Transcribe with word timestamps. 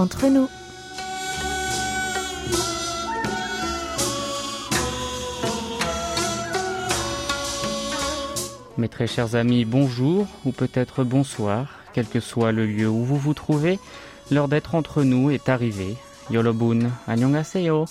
entre 0.00 0.28
nous. 0.28 0.48
Mes 8.78 8.88
très 8.88 9.06
chers 9.06 9.34
amis, 9.34 9.66
bonjour 9.66 10.26
ou 10.46 10.52
peut-être 10.52 11.04
bonsoir, 11.04 11.80
quel 11.92 12.06
que 12.06 12.18
soit 12.18 12.50
le 12.50 12.64
lieu 12.64 12.88
où 12.88 13.04
vous 13.04 13.18
vous 13.18 13.34
trouvez, 13.34 13.78
l'heure 14.30 14.48
d'être 14.48 14.74
entre 14.74 15.02
nous 15.02 15.30
est 15.30 15.50
arrivée. 15.50 15.96
Yolobun, 16.30 16.90
annyeonghaseyo. 17.06 17.84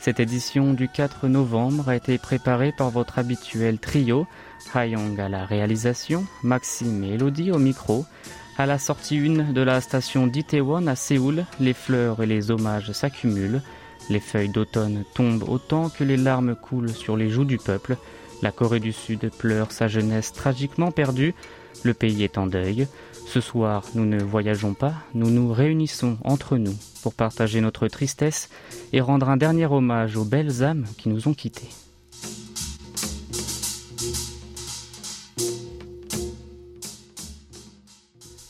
Cette 0.00 0.18
édition 0.18 0.74
du 0.74 0.88
4 0.88 1.28
novembre 1.28 1.88
a 1.88 1.94
été 1.94 2.18
préparée 2.18 2.72
par 2.76 2.90
votre 2.90 3.20
habituel 3.20 3.78
trio, 3.78 4.26
Hayong 4.74 5.20
à 5.20 5.28
la 5.28 5.44
réalisation, 5.44 6.24
Maxime 6.42 7.04
et 7.04 7.10
Elodie 7.10 7.52
au 7.52 7.58
micro. 7.58 8.04
À 8.58 8.66
la 8.66 8.78
sortie 8.78 9.16
une 9.16 9.54
de 9.54 9.62
la 9.62 9.80
station 9.80 10.26
d'Itaewon 10.26 10.86
à 10.86 10.94
Séoul, 10.94 11.46
les 11.58 11.72
fleurs 11.72 12.22
et 12.22 12.26
les 12.26 12.50
hommages 12.50 12.92
s'accumulent. 12.92 13.62
Les 14.10 14.20
feuilles 14.20 14.50
d'automne 14.50 15.04
tombent 15.14 15.48
autant 15.48 15.88
que 15.88 16.04
les 16.04 16.18
larmes 16.18 16.54
coulent 16.54 16.92
sur 16.92 17.16
les 17.16 17.30
joues 17.30 17.46
du 17.46 17.56
peuple. 17.56 17.96
La 18.42 18.52
Corée 18.52 18.80
du 18.80 18.92
Sud 18.92 19.30
pleure 19.30 19.72
sa 19.72 19.88
jeunesse 19.88 20.32
tragiquement 20.32 20.90
perdue. 20.90 21.34
Le 21.82 21.94
pays 21.94 22.24
est 22.24 22.36
en 22.36 22.46
deuil. 22.46 22.86
Ce 23.26 23.40
soir, 23.40 23.84
nous 23.94 24.04
ne 24.04 24.22
voyageons 24.22 24.74
pas, 24.74 24.92
nous 25.14 25.30
nous 25.30 25.50
réunissons 25.50 26.18
entre 26.22 26.58
nous 26.58 26.74
pour 27.02 27.14
partager 27.14 27.62
notre 27.62 27.88
tristesse 27.88 28.50
et 28.92 29.00
rendre 29.00 29.30
un 29.30 29.38
dernier 29.38 29.66
hommage 29.66 30.16
aux 30.16 30.24
belles 30.24 30.62
âmes 30.62 30.84
qui 30.98 31.08
nous 31.08 31.26
ont 31.28 31.34
quittés. 31.34 31.70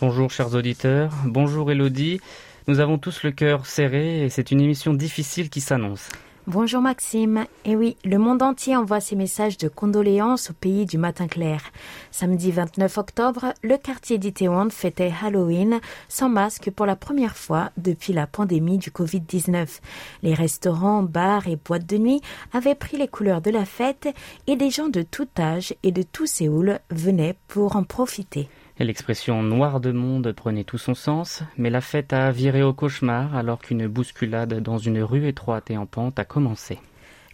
Bonjour 0.02 0.32
chers 0.32 0.56
auditeurs, 0.56 1.12
bonjour 1.26 1.70
Elodie. 1.70 2.20
Nous 2.66 2.80
avons 2.80 2.98
tous 2.98 3.22
le 3.22 3.30
cœur 3.30 3.66
serré 3.66 4.24
et 4.24 4.30
c'est 4.30 4.50
une 4.50 4.60
émission 4.60 4.94
difficile 4.94 5.48
qui 5.48 5.60
s'annonce. 5.60 6.08
Bonjour 6.48 6.82
Maxime. 6.82 7.44
Et 7.64 7.76
oui, 7.76 7.96
le 8.04 8.18
monde 8.18 8.42
entier 8.42 8.74
envoie 8.74 8.98
ses 8.98 9.14
messages 9.14 9.58
de 9.58 9.68
condoléances 9.68 10.50
au 10.50 10.54
pays 10.54 10.86
du 10.86 10.98
matin 10.98 11.28
clair. 11.28 11.62
Samedi 12.10 12.50
29 12.50 12.98
octobre, 12.98 13.54
le 13.62 13.76
quartier 13.76 14.18
d'Itaewon 14.18 14.70
fêtait 14.70 15.12
Halloween 15.22 15.78
sans 16.08 16.28
masque 16.28 16.72
pour 16.72 16.84
la 16.84 16.96
première 16.96 17.36
fois 17.36 17.70
depuis 17.76 18.12
la 18.12 18.26
pandémie 18.26 18.78
du 18.78 18.90
Covid-19. 18.90 19.78
Les 20.24 20.34
restaurants, 20.34 21.04
bars 21.04 21.46
et 21.46 21.54
boîtes 21.54 21.86
de 21.86 21.98
nuit 21.98 22.20
avaient 22.52 22.74
pris 22.74 22.96
les 22.96 23.06
couleurs 23.06 23.40
de 23.40 23.52
la 23.52 23.64
fête 23.64 24.08
et 24.48 24.56
des 24.56 24.70
gens 24.70 24.88
de 24.88 25.02
tout 25.02 25.28
âge 25.38 25.76
et 25.84 25.92
de 25.92 26.02
tout 26.02 26.26
Séoul 26.26 26.80
venaient 26.90 27.36
pour 27.46 27.76
en 27.76 27.84
profiter. 27.84 28.48
L'expression 28.82 29.44
noir 29.44 29.78
de 29.78 29.92
monde 29.92 30.32
prenait 30.32 30.64
tout 30.64 30.76
son 30.76 30.94
sens, 30.94 31.44
mais 31.56 31.70
la 31.70 31.80
fête 31.80 32.12
a 32.12 32.32
viré 32.32 32.64
au 32.64 32.72
cauchemar 32.72 33.36
alors 33.36 33.60
qu'une 33.60 33.86
bousculade 33.86 34.60
dans 34.60 34.78
une 34.78 35.00
rue 35.04 35.28
étroite 35.28 35.70
et 35.70 35.76
en 35.76 35.86
pente 35.86 36.18
a 36.18 36.24
commencé. 36.24 36.80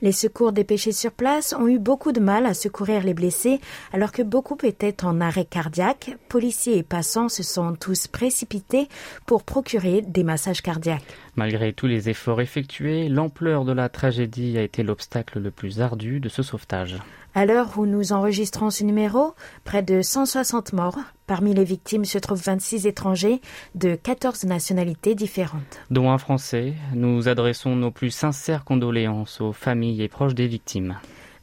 Les 0.03 0.13
secours 0.13 0.53
dépêchés 0.53 0.93
sur 0.93 1.11
place 1.11 1.55
ont 1.59 1.67
eu 1.67 1.79
beaucoup 1.79 2.13
de 2.13 2.21
mal 2.21 2.45
à 2.45 2.53
secourir 2.53 3.03
les 3.03 3.15
blessés 3.15 3.61
alors 3.95 4.13
que 4.13 4.23
beaucoup 4.23 4.59
étaient 4.63 5.05
en 5.05 5.23
arrêt 5.23 5.47
cardiaque. 5.47 6.17
Policiers 6.29 6.77
et 6.77 6.83
passants 6.83 7.31
se 7.31 7.43
sont 7.43 7.75
tous 7.75 8.07
précipités 8.09 8.87
pour 9.25 9.43
procurer 9.43 10.03
des 10.03 10.25
massages 10.25 10.61
cardiaques. 10.61 11.03
Malgré 11.39 11.73
tous 11.73 11.87
les 11.87 12.09
efforts 12.09 12.41
effectués, 12.41 13.09
l'ampleur 13.09 13.65
de 13.65 13.71
la 13.71 13.89
tragédie 13.89 14.59
a 14.59 14.63
été 14.63 14.83
l'obstacle 14.83 15.39
le 15.39 15.53
plus 15.53 15.81
ardu 15.81 16.19
de 16.19 16.29
ce 16.29 16.43
sauvetage. 16.43 16.97
À 17.37 17.47
l'heure 17.47 17.79
où 17.79 17.87
nous 17.87 18.13
enregistrons 18.13 18.71
ce 18.71 18.83
numéro, 18.83 19.35
près 19.63 19.85
de 19.85 20.03
160 20.03 20.73
morts. 20.73 20.99
Parmi 21.29 21.55
les 21.55 21.63
victimes 21.63 22.05
se 22.05 22.19
trouvent 22.19 22.43
26 22.43 22.89
étrangers 22.89 23.41
de 23.77 23.95
14 23.95 24.47
nationalités 24.47 25.15
différentes. 25.15 25.79
Dont 25.93 26.11
un 26.11 26.19
Français, 26.19 26.75
nous 26.93 27.29
adressons 27.29 27.77
nos 27.77 27.93
plus 27.93 28.11
sincères 28.11 28.65
condoléances 28.65 29.41
aux 29.41 29.53
familles 29.53 30.03
et 30.03 30.09
proches 30.09 30.35
des 30.35 30.49
victimes. 30.49 30.97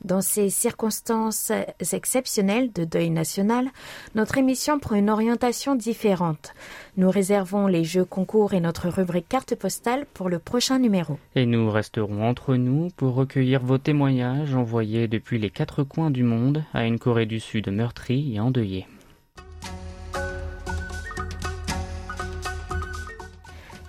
Dans 0.06 0.22
ces 0.22 0.52
circonstances 0.52 1.52
exceptionnelles 1.92 2.72
de 2.72 2.86
deuil 2.86 3.10
national, 3.10 3.70
notre 4.14 4.38
émission 4.38 4.78
prend 4.78 4.94
une 4.94 5.10
orientation 5.10 5.74
différente. 5.74 6.54
Nous 6.96 7.10
réservons 7.10 7.66
les 7.66 7.84
jeux 7.84 8.06
concours 8.06 8.54
et 8.54 8.60
notre 8.60 8.88
rubrique 8.90 9.28
carte 9.28 9.56
postale 9.56 10.06
pour 10.14 10.30
le 10.30 10.38
prochain 10.38 10.78
numéro. 10.78 11.18
Et 11.34 11.48
nous 11.48 11.72
resterons 11.72 12.24
entre 12.24 12.56
nous 12.56 12.90
pour 12.96 13.16
recueillir 13.16 13.64
vos 13.64 13.80
témoignages 13.80 14.54
envoyés 14.54 15.08
depuis 15.08 15.40
les 15.40 15.50
quatre 15.50 15.82
coins 15.82 16.12
du 16.12 16.22
monde 16.22 16.64
à 16.76 16.86
une 16.86 17.00
Corée 17.00 17.26
du 17.26 17.40
Sud 17.40 17.70
meurtrie 17.70 18.36
et 18.36 18.40
endeuillée. 18.40 18.86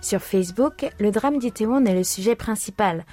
Sur 0.07 0.21
Facebook, 0.21 0.89
le 0.99 1.11
drame 1.11 1.37
d'Itéon 1.37 1.85
est 1.85 1.93
le 1.93 2.05
sujet 2.05 2.35
principal. 2.35 3.03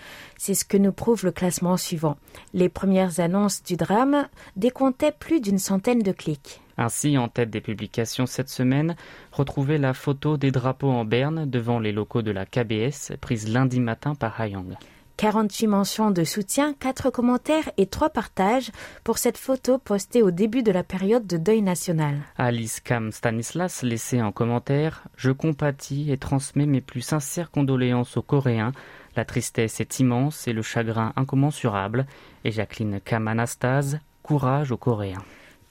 C'est 0.47 0.53
ce 0.53 0.67
que 0.67 0.77
nous 0.77 0.93
prouve 0.93 1.25
le 1.25 1.33
classement 1.33 1.79
suivant. 1.79 2.19
Les 2.53 2.69
premières 2.69 3.19
annonces 3.19 3.63
du 3.63 3.77
drame 3.79 4.29
décomptaient 4.57 5.11
plus 5.11 5.41
d'une 5.41 5.59
centaine 5.59 6.03
de 6.03 6.13
clics. 6.13 6.61
Ainsi, 6.77 7.17
en 7.17 7.29
tête 7.29 7.49
des 7.49 7.63
publications 7.63 8.27
cette 8.27 8.51
semaine, 8.51 8.95
retrouvez 9.33 9.79
la 9.79 9.95
photo 9.95 10.37
des 10.37 10.51
drapeaux 10.51 10.91
en 10.91 11.07
berne 11.07 11.49
devant 11.49 11.79
les 11.79 11.93
locaux 11.93 12.21
de 12.21 12.31
la 12.31 12.45
KBS 12.45 13.17
prise 13.23 13.49
lundi 13.49 13.81
matin 13.81 14.15
par 14.15 14.39
Hayang. 14.39 14.77
48 15.17 15.67
mentions 15.69 16.11
de 16.11 16.25
soutien, 16.25 16.75
4 16.75 17.11
commentaires 17.11 17.71
et 17.77 17.87
3 17.87 18.11
partages 18.11 18.71
pour 19.05 19.19
cette 19.19 19.39
photo 19.39 19.79
postée 19.79 20.23
au 20.23 20.31
début 20.31 20.63
de 20.63 20.73
la 20.73 20.83
période 20.83 21.27
de 21.27 21.37
deuil 21.37 21.63
national. 21.63 22.17
Alice 22.37 22.81
Kam 22.81 23.13
Stanislas 23.13 23.83
laissait 23.83 24.21
en 24.21 24.33
commentaire 24.33 25.05
Je 25.17 25.31
compatis 25.31 26.11
et 26.11 26.19
transmets 26.19 26.67
mes 26.67 26.81
plus 26.81 27.01
sincères 27.01 27.51
condoléances 27.51 28.17
aux 28.17 28.23
Coréens. 28.23 28.73
La 29.17 29.25
tristesse 29.25 29.81
est 29.81 30.01
immense 30.01 30.49
et 30.49 30.53
le 30.53 30.63
chagrin 30.63 31.13
incommensurable. 31.17 32.07
Et 32.45 32.51
Jacqueline 32.51 33.01
Kam 33.05 33.29
Anastase 33.29 33.99
Courage 34.23 34.73
aux 34.73 34.77
Coréens. 34.77 35.23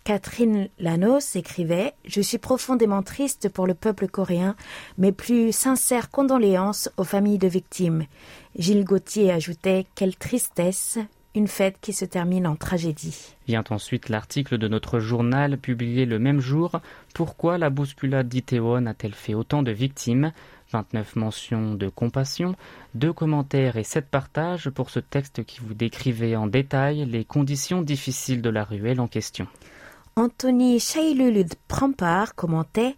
Catherine 0.03 0.67
Lanos 0.79 1.35
écrivait 1.35 1.93
Je 2.05 2.21
suis 2.21 2.37
profondément 2.37 3.03
triste 3.03 3.47
pour 3.47 3.67
le 3.67 3.73
peuple 3.73 4.07
coréen, 4.07 4.55
mes 4.97 5.13
plus 5.13 5.53
sincères 5.53 6.11
condoléances 6.11 6.89
aux 6.97 7.05
familles 7.05 7.37
de 7.37 7.47
victimes. 7.47 8.05
Gilles 8.57 8.83
Gauthier 8.83 9.31
ajoutait 9.31 9.85
Quelle 9.95 10.17
tristesse, 10.17 10.99
une 11.35 11.47
fête 11.47 11.77
qui 11.81 11.93
se 11.93 12.05
termine 12.05 12.45
en 12.45 12.55
tragédie. 12.55 13.35
Vient 13.47 13.63
ensuite 13.69 14.09
l'article 14.09 14.57
de 14.57 14.67
notre 14.67 14.99
journal 14.99 15.57
publié 15.57 16.05
le 16.05 16.19
même 16.19 16.41
jour 16.41 16.81
Pourquoi 17.13 17.57
la 17.57 17.69
bousculade 17.69 18.27
d'Itéon 18.27 18.85
a-t-elle 18.85 19.15
fait 19.15 19.33
autant 19.33 19.63
de 19.63 19.71
victimes? 19.71 20.31
29 20.73 21.15
mentions 21.15 21.75
de 21.75 21.87
compassion, 21.87 22.55
deux 22.95 23.13
commentaires 23.13 23.77
et 23.77 23.83
sept 23.83 24.09
partages 24.09 24.69
pour 24.71 24.89
ce 24.89 24.99
texte 24.99 25.43
qui 25.45 25.59
vous 25.61 25.75
décrivait 25.75 26.35
en 26.35 26.47
détail 26.47 27.05
les 27.05 27.23
conditions 27.23 27.81
difficiles 27.81 28.41
de 28.41 28.49
la 28.49 28.63
ruelle 28.63 28.99
en 28.99 29.07
question. 29.07 29.47
Anthony 30.15 30.79
Shailulud 30.79 31.53
Prampar 31.67 32.35
commentait 32.35 32.95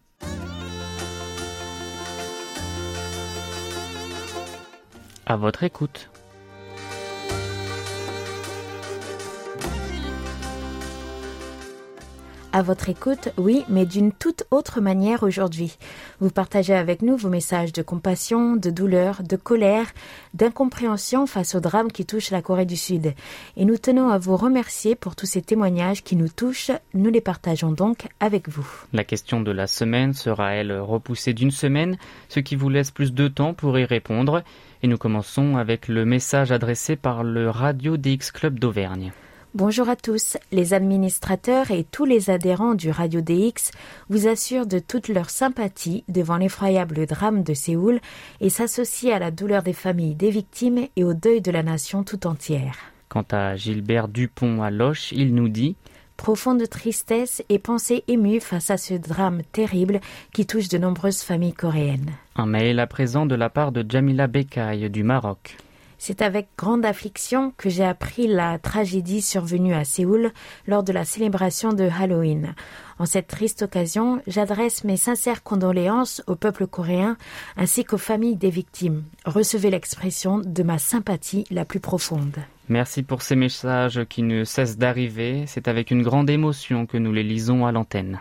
À 5.26 5.36
votre 5.36 5.64
écoute. 5.64 6.09
À 12.52 12.62
votre 12.62 12.88
écoute, 12.88 13.30
oui, 13.36 13.64
mais 13.68 13.86
d'une 13.86 14.12
toute 14.12 14.44
autre 14.50 14.80
manière 14.80 15.22
aujourd'hui. 15.22 15.76
Vous 16.20 16.30
partagez 16.30 16.74
avec 16.74 17.02
nous 17.02 17.16
vos 17.16 17.28
messages 17.28 17.72
de 17.72 17.82
compassion, 17.82 18.56
de 18.56 18.70
douleur, 18.70 19.22
de 19.22 19.36
colère, 19.36 19.86
d'incompréhension 20.34 21.26
face 21.26 21.54
au 21.54 21.60
drame 21.60 21.92
qui 21.92 22.06
touche 22.06 22.30
la 22.30 22.42
Corée 22.42 22.66
du 22.66 22.76
Sud. 22.76 23.14
Et 23.56 23.64
nous 23.64 23.78
tenons 23.78 24.10
à 24.10 24.18
vous 24.18 24.36
remercier 24.36 24.94
pour 24.94 25.16
tous 25.16 25.26
ces 25.26 25.42
témoignages 25.42 26.02
qui 26.02 26.16
nous 26.16 26.28
touchent. 26.28 26.72
Nous 26.94 27.10
les 27.10 27.20
partageons 27.20 27.72
donc 27.72 28.08
avec 28.20 28.48
vous. 28.48 28.66
La 28.92 29.04
question 29.04 29.40
de 29.40 29.50
la 29.50 29.66
semaine 29.66 30.12
sera, 30.12 30.52
elle, 30.52 30.72
repoussée 30.72 31.34
d'une 31.34 31.50
semaine, 31.50 31.98
ce 32.28 32.40
qui 32.40 32.56
vous 32.56 32.68
laisse 32.68 32.90
plus 32.90 33.12
de 33.12 33.28
temps 33.28 33.54
pour 33.54 33.78
y 33.78 33.84
répondre. 33.84 34.42
Et 34.82 34.88
nous 34.88 34.98
commençons 34.98 35.56
avec 35.56 35.88
le 35.88 36.04
message 36.04 36.52
adressé 36.52 36.96
par 36.96 37.22
le 37.22 37.50
Radio 37.50 37.96
DX 37.96 38.32
Club 38.32 38.58
d'Auvergne. 38.58 39.12
Bonjour 39.56 39.88
à 39.88 39.96
tous. 39.96 40.36
Les 40.52 40.74
administrateurs 40.74 41.72
et 41.72 41.82
tous 41.82 42.04
les 42.04 42.30
adhérents 42.30 42.74
du 42.74 42.90
Radio 42.90 43.20
DX 43.20 43.72
vous 44.08 44.28
assurent 44.28 44.66
de 44.66 44.78
toute 44.78 45.08
leur 45.08 45.28
sympathie 45.28 46.04
devant 46.06 46.36
l'effroyable 46.36 47.04
drame 47.04 47.42
de 47.42 47.52
Séoul 47.52 47.98
et 48.40 48.48
s'associent 48.48 49.12
à 49.12 49.18
la 49.18 49.32
douleur 49.32 49.64
des 49.64 49.72
familles 49.72 50.14
des 50.14 50.30
victimes 50.30 50.86
et 50.94 51.02
au 51.02 51.14
deuil 51.14 51.40
de 51.40 51.50
la 51.50 51.64
nation 51.64 52.04
tout 52.04 52.28
entière. 52.28 52.76
Quant 53.08 53.24
à 53.32 53.56
Gilbert 53.56 54.06
Dupont 54.06 54.62
à 54.62 54.70
Loche, 54.70 55.10
il 55.10 55.34
nous 55.34 55.48
dit 55.48 55.74
Profonde 56.16 56.68
tristesse 56.68 57.42
et 57.48 57.58
pensée 57.58 58.04
émue 58.06 58.38
face 58.38 58.70
à 58.70 58.76
ce 58.76 58.94
drame 58.94 59.42
terrible 59.50 59.98
qui 60.32 60.46
touche 60.46 60.68
de 60.68 60.78
nombreuses 60.78 61.22
familles 61.22 61.54
coréennes. 61.54 62.12
Un 62.36 62.46
mail 62.46 62.78
à 62.78 62.86
présent 62.86 63.26
de 63.26 63.34
la 63.34 63.50
part 63.50 63.72
de 63.72 63.84
Jamila 63.88 64.28
Bekaï 64.28 64.88
du 64.90 65.02
Maroc. 65.02 65.56
C'est 66.02 66.22
avec 66.22 66.48
grande 66.56 66.86
affliction 66.86 67.52
que 67.58 67.68
j'ai 67.68 67.84
appris 67.84 68.26
la 68.26 68.58
tragédie 68.58 69.20
survenue 69.20 69.74
à 69.74 69.84
Séoul 69.84 70.32
lors 70.66 70.82
de 70.82 70.94
la 70.94 71.04
célébration 71.04 71.74
de 71.74 71.90
Halloween. 72.00 72.54
En 72.98 73.04
cette 73.04 73.26
triste 73.26 73.60
occasion, 73.60 74.22
j'adresse 74.26 74.82
mes 74.84 74.96
sincères 74.96 75.42
condoléances 75.42 76.22
au 76.26 76.36
peuple 76.36 76.66
coréen 76.66 77.18
ainsi 77.58 77.84
qu'aux 77.84 77.98
familles 77.98 78.36
des 78.36 78.48
victimes. 78.48 79.04
Recevez 79.26 79.68
l'expression 79.68 80.38
de 80.38 80.62
ma 80.62 80.78
sympathie 80.78 81.44
la 81.50 81.66
plus 81.66 81.80
profonde. 81.80 82.36
Merci 82.70 83.02
pour 83.02 83.20
ces 83.20 83.36
messages 83.36 84.02
qui 84.08 84.22
ne 84.22 84.44
cessent 84.44 84.78
d'arriver. 84.78 85.44
C'est 85.46 85.68
avec 85.68 85.90
une 85.90 86.02
grande 86.02 86.30
émotion 86.30 86.86
que 86.86 86.96
nous 86.96 87.12
les 87.12 87.24
lisons 87.24 87.66
à 87.66 87.72
l'antenne. 87.72 88.20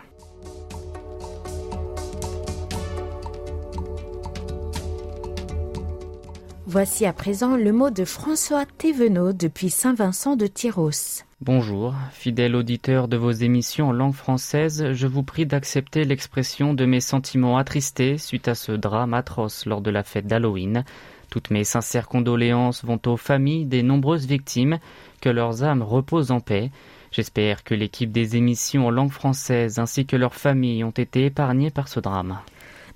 Voici 6.72 7.04
à 7.04 7.12
présent 7.12 7.56
le 7.56 7.72
mot 7.72 7.90
de 7.90 8.04
François 8.04 8.64
Thévenot 8.64 9.32
depuis 9.32 9.70
Saint-Vincent 9.70 10.36
de 10.36 10.46
Tyros. 10.46 11.24
Bonjour, 11.40 11.94
fidèle 12.12 12.54
auditeur 12.54 13.08
de 13.08 13.16
vos 13.16 13.32
émissions 13.32 13.88
en 13.88 13.92
langue 13.92 14.14
française, 14.14 14.92
je 14.92 15.06
vous 15.08 15.24
prie 15.24 15.46
d'accepter 15.46 16.04
l'expression 16.04 16.72
de 16.72 16.84
mes 16.84 17.00
sentiments 17.00 17.58
attristés 17.58 18.18
suite 18.18 18.46
à 18.46 18.54
ce 18.54 18.70
drame 18.70 19.14
atroce 19.14 19.66
lors 19.66 19.80
de 19.80 19.90
la 19.90 20.04
fête 20.04 20.28
d'Halloween. 20.28 20.84
Toutes 21.28 21.50
mes 21.50 21.64
sincères 21.64 22.06
condoléances 22.06 22.84
vont 22.84 23.00
aux 23.04 23.16
familles 23.16 23.66
des 23.66 23.82
nombreuses 23.82 24.26
victimes, 24.26 24.78
que 25.20 25.28
leurs 25.28 25.64
âmes 25.64 25.82
reposent 25.82 26.30
en 26.30 26.38
paix. 26.38 26.70
J'espère 27.10 27.64
que 27.64 27.74
l'équipe 27.74 28.12
des 28.12 28.36
émissions 28.36 28.86
en 28.86 28.90
langue 28.90 29.10
française 29.10 29.80
ainsi 29.80 30.06
que 30.06 30.14
leurs 30.14 30.36
familles 30.36 30.84
ont 30.84 30.90
été 30.90 31.24
épargnées 31.24 31.72
par 31.72 31.88
ce 31.88 31.98
drame. 31.98 32.38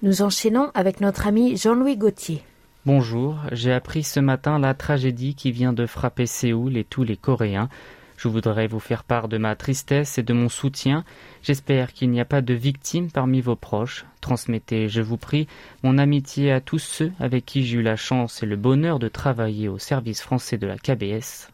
Nous 0.02 0.22
enchaînons 0.22 0.70
avec 0.74 1.00
notre 1.00 1.26
ami 1.26 1.56
Jean-Louis 1.56 1.96
Gauthier. 1.96 2.44
Bonjour, 2.86 3.38
j'ai 3.50 3.72
appris 3.72 4.02
ce 4.02 4.20
matin 4.20 4.58
la 4.58 4.74
tragédie 4.74 5.34
qui 5.34 5.52
vient 5.52 5.72
de 5.72 5.86
frapper 5.86 6.26
Séoul 6.26 6.76
et 6.76 6.84
tous 6.84 7.02
les 7.02 7.16
Coréens. 7.16 7.70
Je 8.18 8.28
voudrais 8.28 8.66
vous 8.66 8.78
faire 8.78 9.04
part 9.04 9.28
de 9.28 9.38
ma 9.38 9.56
tristesse 9.56 10.18
et 10.18 10.22
de 10.22 10.34
mon 10.34 10.50
soutien. 10.50 11.02
J'espère 11.42 11.94
qu'il 11.94 12.10
n'y 12.10 12.20
a 12.20 12.26
pas 12.26 12.42
de 12.42 12.52
victimes 12.52 13.10
parmi 13.10 13.40
vos 13.40 13.56
proches. 13.56 14.04
Transmettez, 14.20 14.90
je 14.90 15.00
vous 15.00 15.16
prie, 15.16 15.48
mon 15.82 15.96
amitié 15.96 16.52
à 16.52 16.60
tous 16.60 16.78
ceux 16.78 17.10
avec 17.20 17.46
qui 17.46 17.64
j'ai 17.64 17.78
eu 17.78 17.82
la 17.82 17.96
chance 17.96 18.42
et 18.42 18.46
le 18.46 18.56
bonheur 18.56 18.98
de 18.98 19.08
travailler 19.08 19.70
au 19.70 19.78
service 19.78 20.20
français 20.20 20.58
de 20.58 20.66
la 20.66 20.76
KBS. 20.76 21.48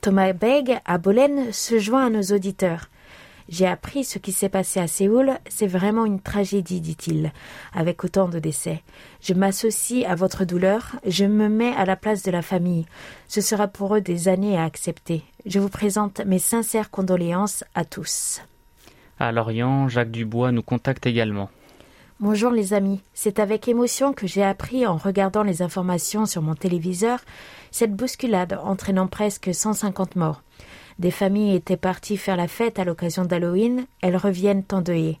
Thomas 0.00 0.32
Beg 0.32 0.80
à 0.84 0.98
Bolène 0.98 1.52
se 1.52 1.78
joint 1.78 2.06
à 2.06 2.10
nos 2.10 2.34
auditeurs. 2.34 2.88
J'ai 3.48 3.66
appris 3.66 4.04
ce 4.04 4.18
qui 4.18 4.32
s'est 4.32 4.50
passé 4.50 4.78
à 4.78 4.86
Séoul, 4.86 5.38
c'est 5.48 5.66
vraiment 5.66 6.04
une 6.04 6.20
tragédie, 6.20 6.82
dit-il, 6.82 7.32
avec 7.72 8.04
autant 8.04 8.28
de 8.28 8.38
décès. 8.38 8.82
Je 9.22 9.32
m'associe 9.32 10.04
à 10.06 10.14
votre 10.14 10.44
douleur, 10.44 10.96
je 11.06 11.24
me 11.24 11.48
mets 11.48 11.74
à 11.74 11.86
la 11.86 11.96
place 11.96 12.22
de 12.22 12.30
la 12.30 12.42
famille. 12.42 12.84
Ce 13.26 13.40
sera 13.40 13.66
pour 13.66 13.96
eux 13.96 14.02
des 14.02 14.28
années 14.28 14.58
à 14.58 14.64
accepter. 14.64 15.24
Je 15.46 15.60
vous 15.60 15.70
présente 15.70 16.20
mes 16.26 16.38
sincères 16.38 16.90
condoléances 16.90 17.64
à 17.74 17.86
tous. 17.86 18.42
À 19.18 19.32
Lorient, 19.32 19.88
Jacques 19.88 20.10
Dubois 20.10 20.52
nous 20.52 20.62
contacte 20.62 21.06
également. 21.06 21.48
Bonjour 22.20 22.50
les 22.50 22.74
amis, 22.74 23.00
c'est 23.14 23.38
avec 23.38 23.68
émotion 23.68 24.12
que 24.12 24.26
j'ai 24.26 24.42
appris 24.42 24.86
en 24.86 24.96
regardant 24.96 25.44
les 25.44 25.62
informations 25.62 26.26
sur 26.26 26.42
mon 26.42 26.54
téléviseur 26.54 27.20
cette 27.70 27.94
bousculade 27.94 28.58
entraînant 28.62 29.06
presque 29.06 29.54
150 29.54 30.16
morts. 30.16 30.42
Des 30.98 31.10
familles 31.12 31.54
étaient 31.54 31.76
parties 31.76 32.16
faire 32.16 32.36
la 32.36 32.48
fête 32.48 32.78
à 32.78 32.84
l'occasion 32.84 33.24
d'Halloween, 33.24 33.86
elles 34.00 34.16
reviennent 34.16 34.64
endeuillées. 34.72 35.20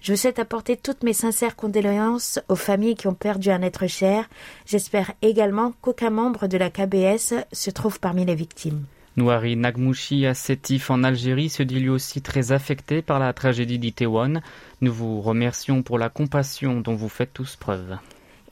Je 0.00 0.14
souhaite 0.14 0.38
apporter 0.38 0.76
toutes 0.76 1.02
mes 1.02 1.12
sincères 1.12 1.56
condoléances 1.56 2.38
aux 2.48 2.54
familles 2.54 2.94
qui 2.94 3.08
ont 3.08 3.14
perdu 3.14 3.50
un 3.50 3.62
être 3.62 3.88
cher. 3.88 4.28
J'espère 4.64 5.12
également 5.22 5.72
qu'aucun 5.80 6.10
membre 6.10 6.46
de 6.46 6.56
la 6.56 6.70
KBS 6.70 7.34
se 7.52 7.70
trouve 7.70 7.98
parmi 7.98 8.24
les 8.24 8.36
victimes. 8.36 8.84
Nouari 9.16 9.56
Nagmouchi 9.56 10.24
à 10.26 10.34
Sétif 10.34 10.92
en 10.92 11.02
Algérie 11.02 11.48
se 11.48 11.64
dit 11.64 11.80
lui 11.80 11.88
aussi 11.88 12.22
très 12.22 12.52
affecté 12.52 13.02
par 13.02 13.18
la 13.18 13.32
tragédie 13.32 13.80
d'Itaewon. 13.80 14.40
Nous 14.80 14.92
vous 14.92 15.20
remercions 15.20 15.82
pour 15.82 15.98
la 15.98 16.08
compassion 16.08 16.80
dont 16.80 16.94
vous 16.94 17.08
faites 17.08 17.32
tous 17.32 17.56
preuve. 17.56 17.98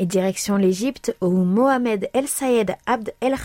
Et 0.01 0.07
direction 0.07 0.57
l'Égypte 0.57 1.17
où 1.21 1.31
Mohamed 1.31 2.11
El 2.13 2.27
Sayed 2.27 2.75
Abd 2.87 3.15
El 3.21 3.37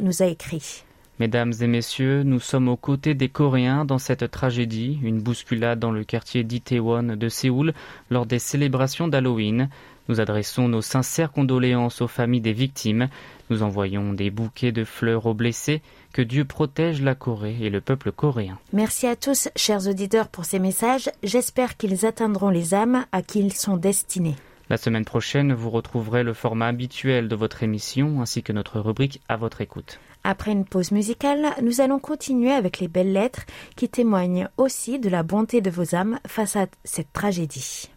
nous 0.00 0.22
a 0.22 0.26
écrit. 0.26 0.82
Mesdames 1.20 1.52
et 1.60 1.66
messieurs, 1.66 2.22
nous 2.22 2.38
sommes 2.38 2.68
aux 2.68 2.76
côtés 2.76 3.14
des 3.14 3.28
Coréens 3.28 3.84
dans 3.84 3.98
cette 3.98 4.30
tragédie, 4.30 5.00
une 5.02 5.20
bousculade 5.20 5.80
dans 5.80 5.90
le 5.90 6.04
quartier 6.04 6.44
d'Itaewon 6.44 7.16
de 7.16 7.28
Séoul 7.28 7.74
lors 8.08 8.24
des 8.24 8.38
célébrations 8.38 9.08
d'Halloween. 9.08 9.68
Nous 10.08 10.20
adressons 10.20 10.68
nos 10.68 10.80
sincères 10.80 11.32
condoléances 11.32 12.00
aux 12.02 12.08
familles 12.08 12.40
des 12.40 12.52
victimes. 12.52 13.08
Nous 13.50 13.64
envoyons 13.64 14.12
des 14.12 14.30
bouquets 14.30 14.72
de 14.72 14.84
fleurs 14.84 15.26
aux 15.26 15.34
blessés. 15.34 15.82
Que 16.12 16.22
Dieu 16.22 16.44
protège 16.44 17.02
la 17.02 17.16
Corée 17.16 17.56
et 17.60 17.68
le 17.68 17.80
peuple 17.80 18.12
coréen. 18.12 18.58
Merci 18.72 19.06
à 19.06 19.16
tous, 19.16 19.48
chers 19.56 19.88
auditeurs, 19.88 20.28
pour 20.28 20.44
ces 20.44 20.60
messages. 20.60 21.10
J'espère 21.24 21.76
qu'ils 21.76 22.06
atteindront 22.06 22.48
les 22.50 22.74
âmes 22.74 23.04
à 23.10 23.22
qui 23.22 23.40
ils 23.40 23.52
sont 23.52 23.76
destinés. 23.76 24.36
La 24.70 24.76
semaine 24.76 25.04
prochaine, 25.04 25.54
vous 25.54 25.70
retrouverez 25.70 26.22
le 26.22 26.34
format 26.34 26.66
habituel 26.66 27.28
de 27.28 27.36
votre 27.36 27.62
émission 27.62 28.20
ainsi 28.20 28.42
que 28.42 28.52
notre 28.52 28.80
rubrique 28.80 29.22
à 29.28 29.36
votre 29.36 29.62
écoute. 29.62 29.98
Après 30.24 30.52
une 30.52 30.66
pause 30.66 30.92
musicale, 30.92 31.46
nous 31.62 31.80
allons 31.80 31.98
continuer 31.98 32.50
avec 32.50 32.78
les 32.78 32.88
belles 32.88 33.12
lettres 33.12 33.46
qui 33.76 33.88
témoignent 33.88 34.48
aussi 34.58 34.98
de 34.98 35.08
la 35.08 35.22
bonté 35.22 35.62
de 35.62 35.70
vos 35.70 35.94
âmes 35.94 36.18
face 36.26 36.56
à 36.56 36.66
cette 36.84 37.12
tragédie. 37.12 37.88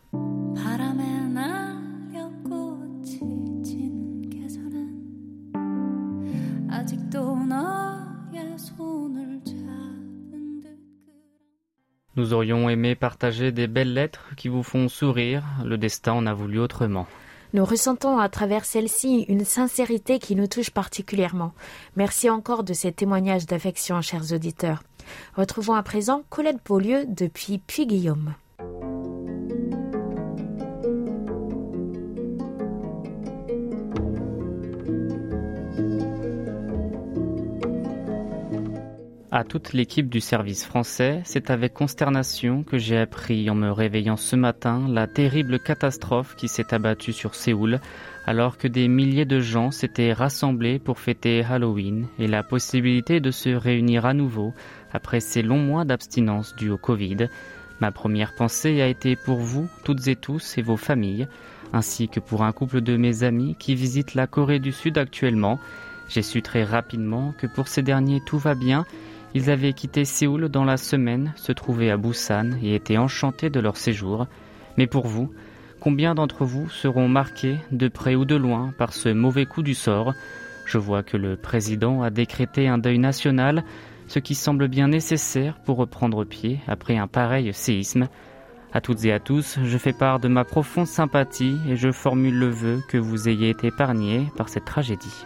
Nous 12.17 12.33
aurions 12.33 12.69
aimé 12.69 12.95
partager 12.95 13.51
des 13.51 13.67
belles 13.67 13.93
lettres 13.93 14.31
qui 14.35 14.49
vous 14.49 14.63
font 14.63 14.89
sourire. 14.89 15.43
Le 15.63 15.77
destin 15.77 16.13
en 16.13 16.25
a 16.25 16.33
voulu 16.33 16.59
autrement. 16.59 17.07
Nous 17.53 17.65
ressentons 17.65 18.17
à 18.17 18.29
travers 18.29 18.65
celle-ci 18.65 19.25
une 19.27 19.43
sincérité 19.43 20.19
qui 20.19 20.35
nous 20.35 20.47
touche 20.47 20.71
particulièrement. 20.71 21.53
Merci 21.95 22.29
encore 22.29 22.63
de 22.63 22.73
ces 22.73 22.91
témoignages 22.91 23.45
d'affection, 23.45 24.01
chers 24.01 24.31
auditeurs. 24.33 24.83
Retrouvons 25.35 25.73
à 25.73 25.83
présent 25.83 26.23
Colette 26.29 26.59
Beaulieu 26.65 27.05
depuis 27.07 27.57
Puy-Guillaume. 27.57 28.33
À 39.33 39.45
toute 39.45 39.71
l'équipe 39.71 40.09
du 40.09 40.19
service 40.19 40.65
français, 40.65 41.21
c'est 41.23 41.51
avec 41.51 41.73
consternation 41.73 42.63
que 42.63 42.77
j'ai 42.77 42.97
appris 42.97 43.49
en 43.49 43.55
me 43.55 43.71
réveillant 43.71 44.17
ce 44.17 44.35
matin 44.35 44.85
la 44.89 45.07
terrible 45.07 45.57
catastrophe 45.57 46.35
qui 46.35 46.49
s'est 46.49 46.73
abattue 46.73 47.13
sur 47.13 47.33
Séoul 47.33 47.79
alors 48.25 48.57
que 48.57 48.67
des 48.67 48.89
milliers 48.89 49.23
de 49.23 49.39
gens 49.39 49.71
s'étaient 49.71 50.11
rassemblés 50.11 50.79
pour 50.79 50.99
fêter 50.99 51.45
Halloween 51.49 52.07
et 52.19 52.27
la 52.27 52.43
possibilité 52.43 53.21
de 53.21 53.31
se 53.31 53.47
réunir 53.51 54.05
à 54.05 54.13
nouveau 54.13 54.53
après 54.91 55.21
ces 55.21 55.43
longs 55.43 55.63
mois 55.63 55.85
d'abstinence 55.85 56.53
dus 56.57 56.69
au 56.69 56.77
Covid. 56.77 57.29
Ma 57.79 57.93
première 57.93 58.35
pensée 58.35 58.81
a 58.81 58.87
été 58.87 59.15
pour 59.15 59.37
vous, 59.37 59.69
toutes 59.85 60.09
et 60.09 60.17
tous, 60.17 60.57
et 60.57 60.61
vos 60.61 60.75
familles, 60.75 61.29
ainsi 61.71 62.09
que 62.09 62.19
pour 62.19 62.43
un 62.43 62.51
couple 62.51 62.81
de 62.81 62.97
mes 62.97 63.23
amis 63.23 63.55
qui 63.57 63.75
visitent 63.75 64.13
la 64.13 64.27
Corée 64.27 64.59
du 64.59 64.73
Sud 64.73 64.97
actuellement. 64.97 65.57
J'ai 66.09 66.21
su 66.21 66.41
très 66.41 66.65
rapidement 66.65 67.33
que 67.37 67.47
pour 67.47 67.69
ces 67.69 67.81
derniers 67.81 68.19
tout 68.25 68.37
va 68.37 68.55
bien 68.55 68.85
Ils 69.33 69.49
avaient 69.49 69.73
quitté 69.73 70.03
Séoul 70.03 70.49
dans 70.49 70.65
la 70.65 70.77
semaine, 70.77 71.33
se 71.37 71.53
trouvaient 71.53 71.89
à 71.89 71.97
Busan 71.97 72.51
et 72.61 72.75
étaient 72.75 72.97
enchantés 72.97 73.49
de 73.49 73.61
leur 73.61 73.77
séjour. 73.77 74.27
Mais 74.77 74.87
pour 74.87 75.07
vous, 75.07 75.31
combien 75.79 76.15
d'entre 76.15 76.43
vous 76.43 76.69
seront 76.69 77.07
marqués, 77.07 77.57
de 77.71 77.87
près 77.87 78.15
ou 78.15 78.25
de 78.25 78.35
loin, 78.35 78.73
par 78.77 78.93
ce 78.93 79.09
mauvais 79.09 79.45
coup 79.45 79.63
du 79.63 79.73
sort? 79.73 80.13
Je 80.65 80.77
vois 80.77 81.01
que 81.01 81.17
le 81.17 81.37
président 81.37 82.03
a 82.03 82.09
décrété 82.09 82.67
un 82.67 82.77
deuil 82.77 82.99
national, 82.99 83.63
ce 84.07 84.19
qui 84.19 84.35
semble 84.35 84.67
bien 84.67 84.89
nécessaire 84.89 85.57
pour 85.65 85.77
reprendre 85.77 86.25
pied 86.25 86.59
après 86.67 86.97
un 86.97 87.07
pareil 87.07 87.53
séisme. 87.53 88.09
À 88.73 88.81
toutes 88.81 89.03
et 89.05 89.13
à 89.13 89.19
tous, 89.19 89.59
je 89.63 89.77
fais 89.77 89.93
part 89.93 90.19
de 90.19 90.27
ma 90.27 90.43
profonde 90.43 90.87
sympathie 90.87 91.57
et 91.69 91.77
je 91.77 91.91
formule 91.91 92.37
le 92.37 92.49
vœu 92.49 92.81
que 92.89 92.97
vous 92.97 93.29
ayez 93.29 93.49
été 93.49 93.67
épargnés 93.67 94.27
par 94.37 94.49
cette 94.49 94.65
tragédie. 94.65 95.25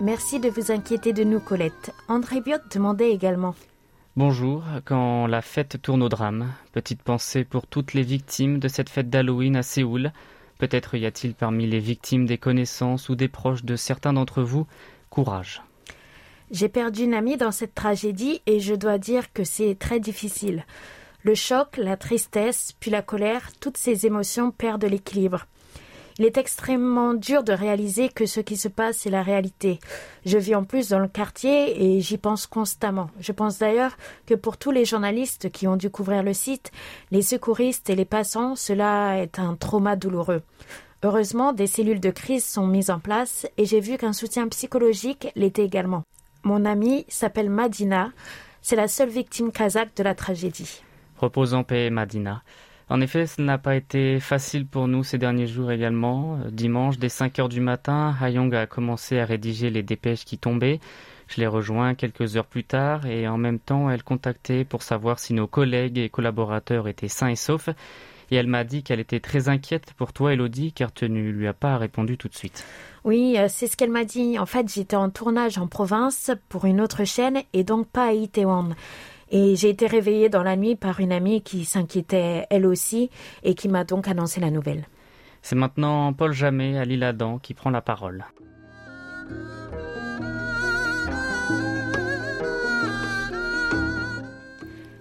Merci 0.00 0.38
de 0.38 0.48
vous 0.48 0.70
inquiéter 0.70 1.12
de 1.12 1.24
nous, 1.24 1.40
Colette. 1.40 1.92
André 2.06 2.40
Biot 2.40 2.58
demandait 2.72 3.10
également. 3.10 3.56
Bonjour, 4.14 4.62
quand 4.84 5.26
la 5.26 5.42
fête 5.42 5.82
tourne 5.82 6.04
au 6.04 6.08
drame, 6.08 6.52
petite 6.72 7.02
pensée 7.02 7.44
pour 7.44 7.66
toutes 7.66 7.94
les 7.94 8.02
victimes 8.02 8.60
de 8.60 8.68
cette 8.68 8.90
fête 8.90 9.10
d'Halloween 9.10 9.56
à 9.56 9.64
Séoul. 9.64 10.12
Peut-être 10.58 10.96
y 10.96 11.04
a-t-il 11.04 11.34
parmi 11.34 11.66
les 11.66 11.80
victimes 11.80 12.26
des 12.26 12.38
connaissances 12.38 13.08
ou 13.08 13.16
des 13.16 13.26
proches 13.26 13.64
de 13.64 13.74
certains 13.74 14.12
d'entre 14.12 14.42
vous. 14.42 14.68
Courage. 15.10 15.62
J'ai 16.52 16.68
perdu 16.68 17.02
une 17.02 17.14
amie 17.14 17.36
dans 17.36 17.52
cette 17.52 17.74
tragédie 17.74 18.40
et 18.46 18.60
je 18.60 18.76
dois 18.76 18.98
dire 18.98 19.32
que 19.32 19.42
c'est 19.42 19.74
très 19.74 19.98
difficile. 19.98 20.64
Le 21.24 21.34
choc, 21.34 21.76
la 21.76 21.96
tristesse, 21.96 22.72
puis 22.78 22.92
la 22.92 23.02
colère, 23.02 23.50
toutes 23.60 23.76
ces 23.76 24.06
émotions 24.06 24.52
perdent 24.52 24.84
l'équilibre. 24.84 25.46
Il 26.18 26.24
est 26.24 26.36
extrêmement 26.36 27.14
dur 27.14 27.44
de 27.44 27.52
réaliser 27.52 28.08
que 28.08 28.26
ce 28.26 28.40
qui 28.40 28.56
se 28.56 28.66
passe 28.66 29.06
est 29.06 29.10
la 29.10 29.22
réalité. 29.22 29.78
Je 30.26 30.36
vis 30.36 30.56
en 30.56 30.64
plus 30.64 30.88
dans 30.88 30.98
le 30.98 31.06
quartier 31.06 31.80
et 31.80 32.00
j'y 32.00 32.18
pense 32.18 32.48
constamment. 32.48 33.08
Je 33.20 33.30
pense 33.30 33.58
d'ailleurs 33.58 33.96
que 34.26 34.34
pour 34.34 34.56
tous 34.56 34.72
les 34.72 34.84
journalistes 34.84 35.50
qui 35.52 35.68
ont 35.68 35.76
dû 35.76 35.90
couvrir 35.90 36.24
le 36.24 36.32
site, 36.32 36.72
les 37.12 37.22
secouristes 37.22 37.88
et 37.88 37.94
les 37.94 38.04
passants, 38.04 38.56
cela 38.56 39.22
est 39.22 39.38
un 39.38 39.54
trauma 39.54 39.94
douloureux. 39.94 40.42
Heureusement, 41.04 41.52
des 41.52 41.68
cellules 41.68 42.00
de 42.00 42.10
crise 42.10 42.44
sont 42.44 42.66
mises 42.66 42.90
en 42.90 42.98
place 42.98 43.46
et 43.56 43.64
j'ai 43.64 43.78
vu 43.78 43.96
qu'un 43.96 44.12
soutien 44.12 44.48
psychologique 44.48 45.28
l'était 45.36 45.64
également. 45.64 46.02
Mon 46.42 46.64
amie 46.64 47.04
s'appelle 47.08 47.50
Madina. 47.50 48.10
C'est 48.60 48.74
la 48.74 48.88
seule 48.88 49.08
victime 49.08 49.52
kazakh 49.52 49.94
de 49.96 50.02
la 50.02 50.16
tragédie. 50.16 50.82
Repose 51.18 51.54
en 51.54 51.62
paix, 51.62 51.90
Madina. 51.90 52.42
En 52.90 53.02
effet, 53.02 53.26
ce 53.26 53.42
n'a 53.42 53.58
pas 53.58 53.76
été 53.76 54.18
facile 54.18 54.66
pour 54.66 54.88
nous 54.88 55.04
ces 55.04 55.18
derniers 55.18 55.46
jours 55.46 55.70
également. 55.70 56.38
Euh, 56.44 56.50
dimanche, 56.50 56.98
dès 56.98 57.10
5 57.10 57.38
heures 57.38 57.48
du 57.50 57.60
matin, 57.60 58.14
Hayong 58.20 58.54
a 58.54 58.66
commencé 58.66 59.18
à 59.18 59.26
rédiger 59.26 59.68
les 59.68 59.82
dépêches 59.82 60.24
qui 60.24 60.38
tombaient. 60.38 60.80
Je 61.28 61.40
l'ai 61.40 61.46
rejoint 61.46 61.94
quelques 61.94 62.36
heures 62.36 62.46
plus 62.46 62.64
tard 62.64 63.04
et 63.04 63.28
en 63.28 63.36
même 63.36 63.58
temps, 63.58 63.90
elle 63.90 64.02
contactait 64.02 64.64
pour 64.64 64.82
savoir 64.82 65.18
si 65.18 65.34
nos 65.34 65.46
collègues 65.46 65.98
et 65.98 66.08
collaborateurs 66.08 66.88
étaient 66.88 67.08
sains 67.08 67.28
et 67.28 67.36
saufs. 67.36 67.68
Et 68.30 68.36
elle 68.36 68.46
m'a 68.46 68.64
dit 68.64 68.82
qu'elle 68.82 69.00
était 69.00 69.20
très 69.20 69.48
inquiète 69.48 69.92
pour 69.96 70.12
toi, 70.14 70.32
Elodie, 70.32 70.72
car 70.72 70.92
tu 70.92 71.08
ne 71.08 71.30
lui 71.30 71.46
as 71.46 71.54
pas 71.54 71.76
répondu 71.76 72.16
tout 72.16 72.28
de 72.28 72.34
suite. 72.34 72.64
Oui, 73.04 73.36
euh, 73.38 73.46
c'est 73.48 73.66
ce 73.66 73.76
qu'elle 73.76 73.90
m'a 73.90 74.04
dit. 74.04 74.38
En 74.38 74.46
fait, 74.46 74.72
j'étais 74.72 74.96
en 74.96 75.10
tournage 75.10 75.58
en 75.58 75.66
province 75.66 76.30
pour 76.48 76.64
une 76.64 76.80
autre 76.80 77.04
chaîne 77.04 77.42
et 77.52 77.64
donc 77.64 77.86
pas 77.88 78.08
à 78.08 78.12
Itaewon. 78.12 78.70
Et 79.30 79.56
j'ai 79.56 79.68
été 79.68 79.86
réveillée 79.86 80.28
dans 80.28 80.42
la 80.42 80.56
nuit 80.56 80.74
par 80.74 81.00
une 81.00 81.12
amie 81.12 81.42
qui 81.42 81.64
s'inquiétait 81.64 82.46
elle 82.50 82.66
aussi 82.66 83.10
et 83.42 83.54
qui 83.54 83.68
m'a 83.68 83.84
donc 83.84 84.08
annoncé 84.08 84.40
la 84.40 84.50
nouvelle. 84.50 84.86
C'est 85.42 85.56
maintenant 85.56 86.12
Paul 86.12 86.32
Jamet 86.32 86.78
à 86.78 86.84
l'Île-Adam 86.84 87.38
qui 87.38 87.54
prend 87.54 87.70
la 87.70 87.80
parole. 87.80 88.24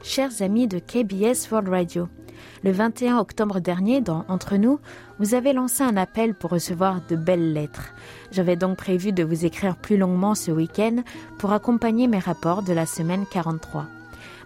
Chers 0.03 0.41
amis 0.41 0.67
de 0.67 0.79
KBS 0.79 1.51
World 1.51 1.69
Radio, 1.69 2.07
le 2.63 2.72
21 2.72 3.17
octobre 3.17 3.60
dernier, 3.60 4.01
dans 4.01 4.25
Entre 4.27 4.55
nous, 4.57 4.79
vous 5.19 5.36
avez 5.36 5.53
lancé 5.53 5.84
un 5.84 5.98
appel 5.98 6.34
pour 6.34 6.51
recevoir 6.51 7.01
de 7.10 7.15
belles 7.15 7.53
lettres. 7.53 7.93
J'avais 8.31 8.55
donc 8.55 8.77
prévu 8.77 9.12
de 9.12 9.24
vous 9.24 9.46
écrire 9.46 9.75
plus 9.75 9.98
longuement 9.98 10.36
ce 10.36 10.51
week-end 10.51 11.03
pour 11.39 11.51
accompagner 11.51 12.07
mes 12.07 12.19
rapports 12.19 12.63
de 12.63 12.74
la 12.74 12.86
semaine 12.86 13.25
43 13.29 13.88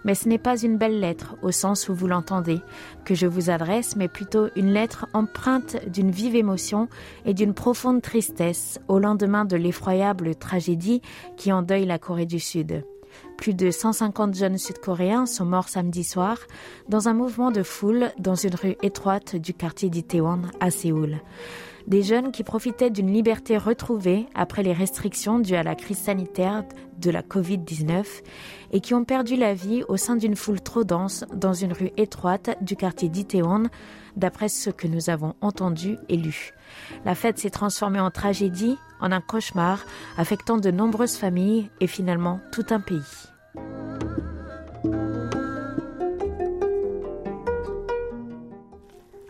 mais 0.04 0.14
ce 0.14 0.28
n'est 0.28 0.38
pas 0.38 0.58
une 0.58 0.76
belle 0.76 1.00
lettre 1.00 1.36
au 1.42 1.50
sens 1.50 1.88
où 1.88 1.94
vous 1.94 2.06
l'entendez 2.06 2.60
que 3.04 3.14
je 3.14 3.26
vous 3.26 3.50
adresse, 3.50 3.96
mais 3.96 4.08
plutôt 4.08 4.48
une 4.56 4.72
lettre 4.72 5.06
empreinte 5.12 5.76
d'une 5.88 6.10
vive 6.10 6.36
émotion 6.36 6.88
et 7.24 7.34
d'une 7.34 7.54
profonde 7.54 8.02
tristesse 8.02 8.80
au 8.88 8.98
lendemain 8.98 9.44
de 9.44 9.56
l'effroyable 9.56 10.34
tragédie 10.34 11.02
qui 11.36 11.52
endeuille 11.52 11.86
la 11.86 11.98
Corée 11.98 12.26
du 12.26 12.40
Sud. 12.40 12.84
Plus 13.36 13.54
de 13.54 13.70
150 13.70 14.34
jeunes 14.34 14.58
sud-coréens 14.58 15.26
sont 15.26 15.44
morts 15.44 15.68
samedi 15.68 16.04
soir 16.04 16.38
dans 16.88 17.08
un 17.08 17.14
mouvement 17.14 17.50
de 17.50 17.62
foule 17.62 18.10
dans 18.18 18.34
une 18.34 18.54
rue 18.54 18.76
étroite 18.82 19.36
du 19.36 19.52
quartier 19.52 19.90
d'Itaewon 19.90 20.42
à 20.60 20.70
Séoul 20.70 21.20
des 21.86 22.02
jeunes 22.02 22.32
qui 22.32 22.44
profitaient 22.44 22.90
d'une 22.90 23.12
liberté 23.12 23.56
retrouvée 23.56 24.26
après 24.34 24.62
les 24.62 24.72
restrictions 24.72 25.38
dues 25.38 25.54
à 25.54 25.62
la 25.62 25.74
crise 25.74 25.98
sanitaire 25.98 26.64
de 26.98 27.10
la 27.10 27.22
Covid-19 27.22 28.04
et 28.72 28.80
qui 28.80 28.94
ont 28.94 29.04
perdu 29.04 29.36
la 29.36 29.54
vie 29.54 29.82
au 29.88 29.96
sein 29.96 30.16
d'une 30.16 30.36
foule 30.36 30.60
trop 30.60 30.84
dense 30.84 31.24
dans 31.34 31.52
une 31.52 31.72
rue 31.72 31.90
étroite 31.96 32.56
du 32.60 32.76
quartier 32.76 33.08
d'Itaewon, 33.08 33.64
d'après 34.16 34.48
ce 34.48 34.70
que 34.70 34.86
nous 34.86 35.10
avons 35.10 35.34
entendu 35.40 35.98
et 36.08 36.16
lu. 36.16 36.52
La 37.04 37.14
fête 37.14 37.38
s'est 37.38 37.50
transformée 37.50 38.00
en 38.00 38.10
tragédie, 38.10 38.76
en 39.00 39.12
un 39.12 39.20
cauchemar, 39.20 39.84
affectant 40.16 40.56
de 40.56 40.70
nombreuses 40.70 41.16
familles 41.16 41.70
et 41.80 41.86
finalement 41.86 42.40
tout 42.52 42.66
un 42.70 42.80
pays. 42.80 43.00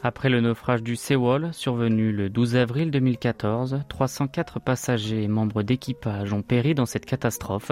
Après 0.04 0.28
le 0.28 0.40
naufrage 0.40 0.82
du 0.82 0.96
Sewol, 0.96 1.50
survenu 1.52 2.10
le 2.10 2.28
12 2.28 2.56
avril 2.56 2.90
2014, 2.90 3.82
304 3.88 4.58
passagers 4.58 5.22
et 5.22 5.28
membres 5.28 5.62
d'équipage 5.62 6.32
ont 6.32 6.42
péri 6.42 6.74
dans 6.74 6.86
cette 6.86 7.06
catastrophe. 7.06 7.70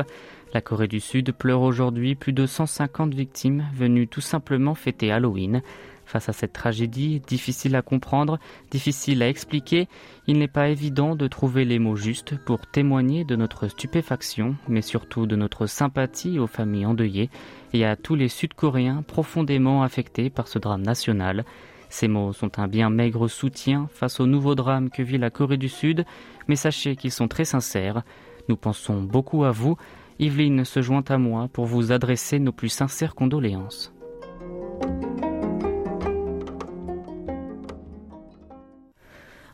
La 0.54 0.60
Corée 0.60 0.87
du 0.87 1.00
Sud 1.00 1.32
pleure 1.32 1.62
aujourd'hui 1.62 2.14
plus 2.14 2.32
de 2.32 2.46
150 2.46 3.14
victimes 3.14 3.64
venues 3.75 4.06
tout 4.06 4.20
simplement 4.20 4.76
fêter 4.76 5.10
Halloween. 5.10 5.60
Face 6.06 6.28
à 6.28 6.32
cette 6.32 6.52
tragédie, 6.52 7.20
difficile 7.26 7.75
à 7.75 7.82
comprendre, 7.82 8.38
difficile 8.70 9.25
à 9.25 9.28
expliquer, 9.28 9.88
il 10.28 10.38
n'est 10.38 10.46
pas 10.46 10.68
évident 10.68 11.16
de 11.16 11.26
trouver 11.26 11.64
les 11.64 11.80
mots 11.80 11.96
justes 11.96 12.38
pour 12.44 12.64
témoigner 12.64 13.25
de 13.25 13.34
notre 13.34 13.66
stupéfaction, 13.66 14.54
mais 14.68 14.82
surtout 14.82 15.26
de 15.26 15.34
notre 15.34 15.66
sympathie 15.66 16.38
aux 16.38 16.46
familles 16.46 16.87
endeuillées 16.87 17.28
et 17.72 17.84
à 17.84 17.96
tous 17.96 18.14
les 18.14 18.28
Sud-Coréens 18.28 19.02
profondément 19.02 19.82
affectés 19.82 20.30
par 20.30 20.46
ce 20.46 20.60
drame 20.60 20.82
national. 20.82 21.44
Ces 21.90 22.06
mots 22.06 22.32
sont 22.32 22.61
un 22.61 22.68
bien 22.68 22.88
maigre 22.88 23.26
soutien 23.26 23.88
face 23.92 24.20
au 24.20 24.26
nouveau 24.26 24.54
drame 24.54 24.90
que 24.90 25.02
vit 25.02 25.18
la 25.18 25.30
Corée 25.30 25.56
du 25.56 25.68
Sud, 25.68 26.04
mais 26.47 26.56
sachez 26.56 26.94
qu'ils 26.94 27.11
sont 27.11 27.28
très 27.28 27.44
sincères. 27.44 28.02
Nous 28.49 28.56
pensons 28.56 29.02
beaucoup 29.02 29.44
à 29.44 29.50
vous. 29.50 29.76
Yveline 30.20 30.64
se 30.64 30.82
joint 30.82 31.04
à 31.09 31.18
moi 31.18 31.49
pour 31.52 31.66
vous 31.66 31.90
adresser 31.92 32.38
nos 32.38 32.52
plus 32.52 32.68
sincères 32.68 33.16
condoléances. 33.16 33.92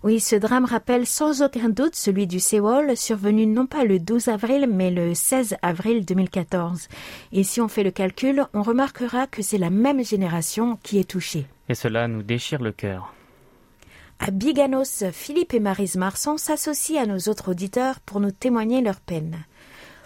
Oui, 0.05 0.21
ce 0.21 0.37
drame 0.37 0.66
rappelle 0.66 1.07
sans 1.07 1.43
aucun 1.43 1.69
doute 1.69 1.97
celui 1.97 2.26
du 2.26 2.38
Sewol, 2.38 2.97
survenu 2.97 3.47
non 3.47 3.66
pas 3.66 3.85
le 3.85 3.99
12 3.99 4.28
avril, 4.28 4.69
mais 4.71 4.90
le 4.90 5.14
16 5.14 5.57
avril 5.62 6.05
2014. 6.05 6.87
Et 7.33 7.43
si 7.43 7.61
on 7.61 7.66
fait 7.66 7.83
le 7.83 7.90
calcul, 7.90 8.47
on 8.52 8.62
remarquera 8.62 9.26
que 9.26 9.43
c'est 9.43 9.59
la 9.59 9.71
même 9.71 10.05
génération 10.05 10.78
qui 10.83 10.99
est 10.99 11.11
touchée. 11.11 11.47
Et 11.68 11.75
cela 11.75 12.08
nous 12.08 12.23
déchire 12.23 12.62
le 12.62 12.73
cœur. 12.73 13.14
À 14.18 14.30
Biganos, 14.30 15.04
Philippe 15.12 15.52
et 15.52 15.61
Marise 15.61 15.96
Marsan 15.96 16.38
s'associent 16.38 17.02
à 17.02 17.06
nos 17.06 17.18
autres 17.28 17.50
auditeurs 17.50 18.00
pour 18.00 18.20
nous 18.20 18.30
témoigner 18.30 18.80
leur 18.80 19.00
peine. 19.00 19.44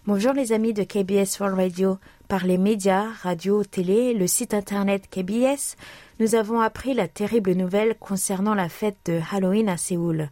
Bonjour 0.06 0.32
les 0.32 0.52
amis 0.52 0.72
de 0.72 0.82
KBS 0.82 1.38
World 1.38 1.56
Radio. 1.56 1.98
Par 2.26 2.46
les 2.46 2.58
médias, 2.58 3.06
radio, 3.22 3.62
télé, 3.64 4.14
le 4.14 4.26
site 4.26 4.54
internet 4.54 5.08
KBS, 5.10 5.76
nous 6.18 6.34
avons 6.34 6.60
appris 6.60 6.94
la 6.94 7.06
terrible 7.06 7.52
nouvelle 7.52 7.96
concernant 7.98 8.54
la 8.54 8.68
fête 8.68 8.96
de 9.04 9.20
Halloween 9.30 9.68
à 9.68 9.76
Séoul. 9.76 10.30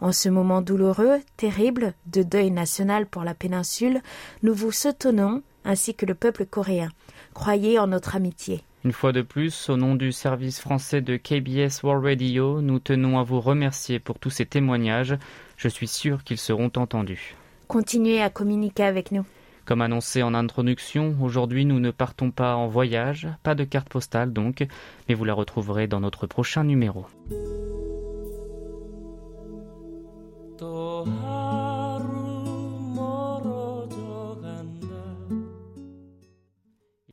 En 0.00 0.12
ce 0.12 0.28
moment 0.28 0.62
douloureux, 0.62 1.20
terrible, 1.36 1.92
de 2.06 2.22
deuil 2.22 2.50
national 2.50 3.06
pour 3.06 3.22
la 3.22 3.34
péninsule, 3.34 4.00
nous 4.42 4.54
vous 4.54 4.72
soutenons, 4.72 5.42
ainsi 5.64 5.94
que 5.94 6.06
le 6.06 6.14
peuple 6.14 6.46
coréen. 6.46 6.88
Croyez 7.34 7.78
en 7.78 7.88
notre 7.88 8.16
amitié. 8.16 8.62
Une 8.82 8.92
fois 8.92 9.12
de 9.12 9.20
plus, 9.20 9.68
au 9.68 9.76
nom 9.76 9.94
du 9.94 10.10
service 10.10 10.58
français 10.58 11.02
de 11.02 11.18
KBS 11.18 11.82
World 11.82 12.02
Radio, 12.02 12.62
nous 12.62 12.78
tenons 12.78 13.18
à 13.18 13.22
vous 13.22 13.40
remercier 13.40 13.98
pour 13.98 14.18
tous 14.18 14.30
ces 14.30 14.46
témoignages. 14.46 15.18
Je 15.58 15.68
suis 15.68 15.86
sûr 15.86 16.24
qu'ils 16.24 16.38
seront 16.38 16.72
entendus. 16.76 17.36
Continuez 17.68 18.22
à 18.22 18.30
communiquer 18.30 18.84
avec 18.84 19.12
nous. 19.12 19.26
Comme 19.66 19.82
annoncé 19.82 20.22
en 20.22 20.32
introduction, 20.32 21.14
aujourd'hui 21.20 21.66
nous 21.66 21.78
ne 21.78 21.90
partons 21.90 22.30
pas 22.30 22.56
en 22.56 22.68
voyage, 22.68 23.28
pas 23.42 23.54
de 23.54 23.64
carte 23.64 23.90
postale 23.90 24.32
donc, 24.32 24.66
mais 25.08 25.14
vous 25.14 25.24
la 25.24 25.34
retrouverez 25.34 25.86
dans 25.86 26.00
notre 26.00 26.26
prochain 26.26 26.64
numéro. 26.64 27.04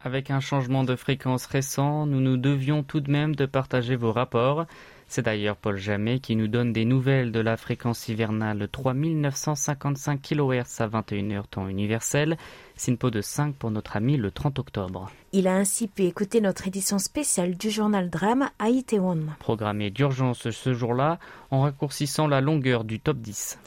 Avec 0.08 0.32
un 0.32 0.40
changement 0.40 0.86
de 0.86 0.96
fréquence 0.96 1.46
récent, 1.48 2.06
nous 2.06 2.22
nous 2.22 2.38
devions 2.38 2.82
tout 2.82 3.02
de 3.02 3.12
même 3.12 3.36
de 3.36 3.46
partager 3.46 3.98
vos 3.98 4.14
rapports. 4.14 4.66
C'est 5.10 5.24
d'ailleurs 5.24 5.58
Paul 5.58 5.76
Jamet 5.76 6.20
qui 6.20 6.38
nous 6.38 6.48
donne 6.48 6.72
des 6.72 6.86
nouvelles 6.86 7.34
de 7.34 7.42
la 7.42 7.58
fréquence 7.58 8.08
hivernale 8.08 8.70
3955 8.72 10.22
kHz 10.22 10.80
à 10.80 10.88
21h 10.88 11.44
temps 11.50 11.68
universel, 11.68 12.38
SINPO 12.78 13.10
de 13.10 13.20
5 13.20 13.54
pour 13.56 13.70
notre 13.70 13.98
ami 13.98 14.16
le 14.16 14.32
30 14.32 14.60
octobre. 14.60 15.12
Il 15.34 15.46
a 15.50 15.58
ainsi 15.58 15.90
pu 15.90 16.04
écouter 16.04 16.40
notre 16.40 16.68
édition 16.70 17.00
spéciale 17.00 17.58
du 17.58 17.70
journal 17.70 18.10
Drame 18.10 18.50
à 18.60 18.70
Itaewon. 18.70 19.26
Programmé 19.40 19.90
d'urgence 19.90 20.50
ce 20.50 20.74
jour-là 20.74 21.20
en 21.52 21.64
raccourcissant 21.64 22.28
la 22.28 22.40
longueur 22.40 22.86
du 22.86 23.02
top 23.02 23.18
10. 23.18 23.60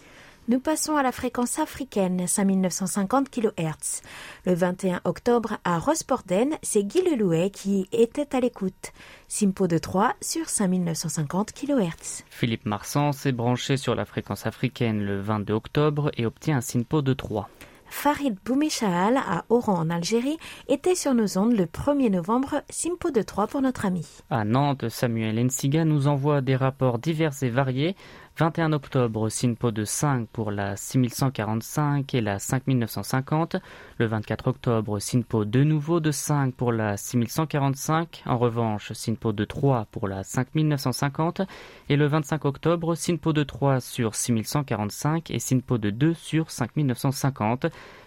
Nous 0.51 0.59
passons 0.59 0.97
à 0.97 1.05
la 1.05 1.13
fréquence 1.13 1.61
africaine, 1.61 2.27
5950 2.27 3.31
kHz. 3.31 4.03
Le 4.47 4.53
21 4.53 5.01
octobre, 5.05 5.59
à 5.63 5.79
Rosporden, 5.79 6.57
c'est 6.61 6.83
Guy 6.83 7.03
Lelouet 7.03 7.51
qui 7.51 7.87
était 7.93 8.35
à 8.35 8.41
l'écoute. 8.41 8.91
Simpo 9.29 9.69
de 9.69 9.79
3 9.79 10.17
sur 10.21 10.49
5950 10.49 11.53
kHz. 11.53 12.25
Philippe 12.31 12.67
Marsan 12.67 13.13
s'est 13.13 13.31
branché 13.31 13.77
sur 13.77 13.95
la 13.95 14.05
fréquence 14.05 14.45
africaine 14.45 15.05
le 15.05 15.21
22 15.21 15.55
octobre 15.55 16.11
et 16.17 16.27
obtient 16.27 16.57
un 16.57 16.61
Simpo 16.61 17.01
de 17.01 17.13
3. 17.13 17.49
Farid 17.91 18.37
Boumechahal 18.45 19.19
à 19.19 19.45
Oran 19.51 19.75
en 19.75 19.91
Algérie 19.91 20.39
était 20.69 20.95
sur 20.95 21.13
nos 21.13 21.39
ondes 21.39 21.57
le 21.57 21.67
1er 21.67 22.11
novembre, 22.11 22.63
Simpo 22.71 23.11
de 23.11 23.21
3 23.21 23.49
pour 23.49 23.61
notre 23.61 23.85
ami. 23.85 24.07
À 24.31 24.45
Nantes, 24.45 24.89
Samuel 24.89 25.39
Ensiga 25.45 25.85
nous 25.85 26.07
envoie 26.07 26.41
des 26.41 26.57
rapports 26.57 26.99
divers 26.99 27.35
et 27.43 27.51
variés 27.51 27.97
21 28.41 28.73
octobre, 28.73 29.29
SINPO 29.29 29.71
de 29.71 29.85
5 29.85 30.27
pour 30.33 30.51
la 30.51 30.75
6145 30.75 32.15
et 32.15 32.23
la 32.23 32.39
5950. 32.39 33.57
Le 33.99 34.07
24 34.07 34.47
octobre, 34.49 34.99
SINPO 34.99 35.45
de 35.45 35.63
nouveau 35.63 36.01
de 36.01 36.11
5 36.11 36.55
pour 36.55 36.73
la 36.73 36.97
6145. 36.97 38.23
En 38.25 38.39
revanche, 38.39 38.95
SINPO 38.95 39.35
de 39.35 39.45
3 39.45 39.89
pour 39.91 40.09
la 40.09 40.25
5950. 40.25 41.43
Et 41.91 41.97
le 41.97 42.07
25 42.07 42.47
octobre, 42.47 42.95
SINPO 42.95 43.35
de 43.35 43.43
3 43.43 43.81
sur 43.81 44.15
6145 44.15 45.31
et 45.31 45.39
SINPO 45.39 45.77
de 45.77 45.91
2 45.91 46.15
sur 46.15 46.51
5950 46.51 47.67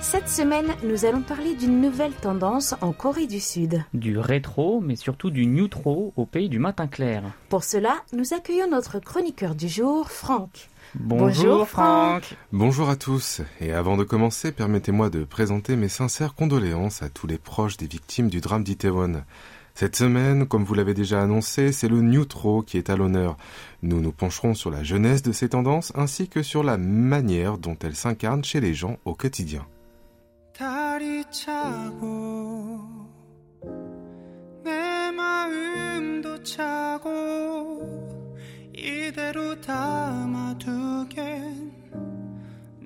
Cette 0.01 0.27
semaine, 0.27 0.67
nous 0.83 1.05
allons 1.05 1.21
parler 1.21 1.55
d'une 1.55 1.79
nouvelle 1.79 2.11
tendance 2.11 2.75
en 2.81 2.91
Corée 2.91 3.27
du 3.27 3.39
Sud. 3.39 3.81
Du 3.93 4.19
rétro, 4.19 4.81
mais 4.81 4.97
surtout 4.97 5.31
du 5.31 5.47
neutro 5.47 6.11
au 6.17 6.25
pays 6.25 6.49
du 6.49 6.59
matin 6.59 6.87
clair. 6.87 7.23
Pour 7.47 7.63
cela, 7.63 7.95
nous 8.11 8.33
accueillons 8.33 8.69
notre 8.69 8.99
chroniqueur 8.99 9.55
du 9.55 9.69
jour, 9.69 10.11
Franck. 10.11 10.69
Bonjour, 10.95 11.67
Franck. 11.67 12.35
Bonjour 12.51 12.89
à 12.89 12.95
tous. 12.95 13.41
Et 13.61 13.71
avant 13.71 13.95
de 13.95 14.03
commencer, 14.03 14.51
permettez-moi 14.51 15.09
de 15.09 15.23
présenter 15.23 15.75
mes 15.75 15.87
sincères 15.87 16.35
condoléances 16.35 17.01
à 17.01 17.09
tous 17.09 17.27
les 17.27 17.37
proches 17.37 17.77
des 17.77 17.87
victimes 17.87 18.29
du 18.29 18.41
drame 18.41 18.63
d'Itaewon. 18.63 19.23
Cette 19.73 19.95
semaine, 19.95 20.45
comme 20.45 20.65
vous 20.65 20.73
l'avez 20.73 20.93
déjà 20.93 21.21
annoncé, 21.21 21.71
c'est 21.71 21.87
le 21.87 22.01
neutro 22.01 22.61
qui 22.61 22.77
est 22.77 22.89
à 22.89 22.97
l'honneur. 22.97 23.37
Nous 23.83 24.01
nous 24.01 24.11
pencherons 24.11 24.53
sur 24.53 24.69
la 24.69 24.83
jeunesse 24.83 25.21
de 25.21 25.31
ces 25.31 25.49
tendances 25.49 25.93
ainsi 25.95 26.27
que 26.27 26.43
sur 26.43 26.61
la 26.61 26.77
manière 26.77 27.57
dont 27.57 27.77
elles 27.81 27.95
s'incarnent 27.95 28.43
chez 28.43 28.59
les 28.59 28.73
gens 28.73 28.97
au 29.05 29.15
quotidien 29.15 29.65
달이 39.10 39.10
차고 39.10 39.10
내 39.10 39.10
마음도 39.10 39.10
차고 39.10 39.10
이대로 39.10 39.60
담아두겐 39.60 41.72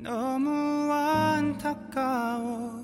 너무 0.03 0.91
안타까워 0.91 2.81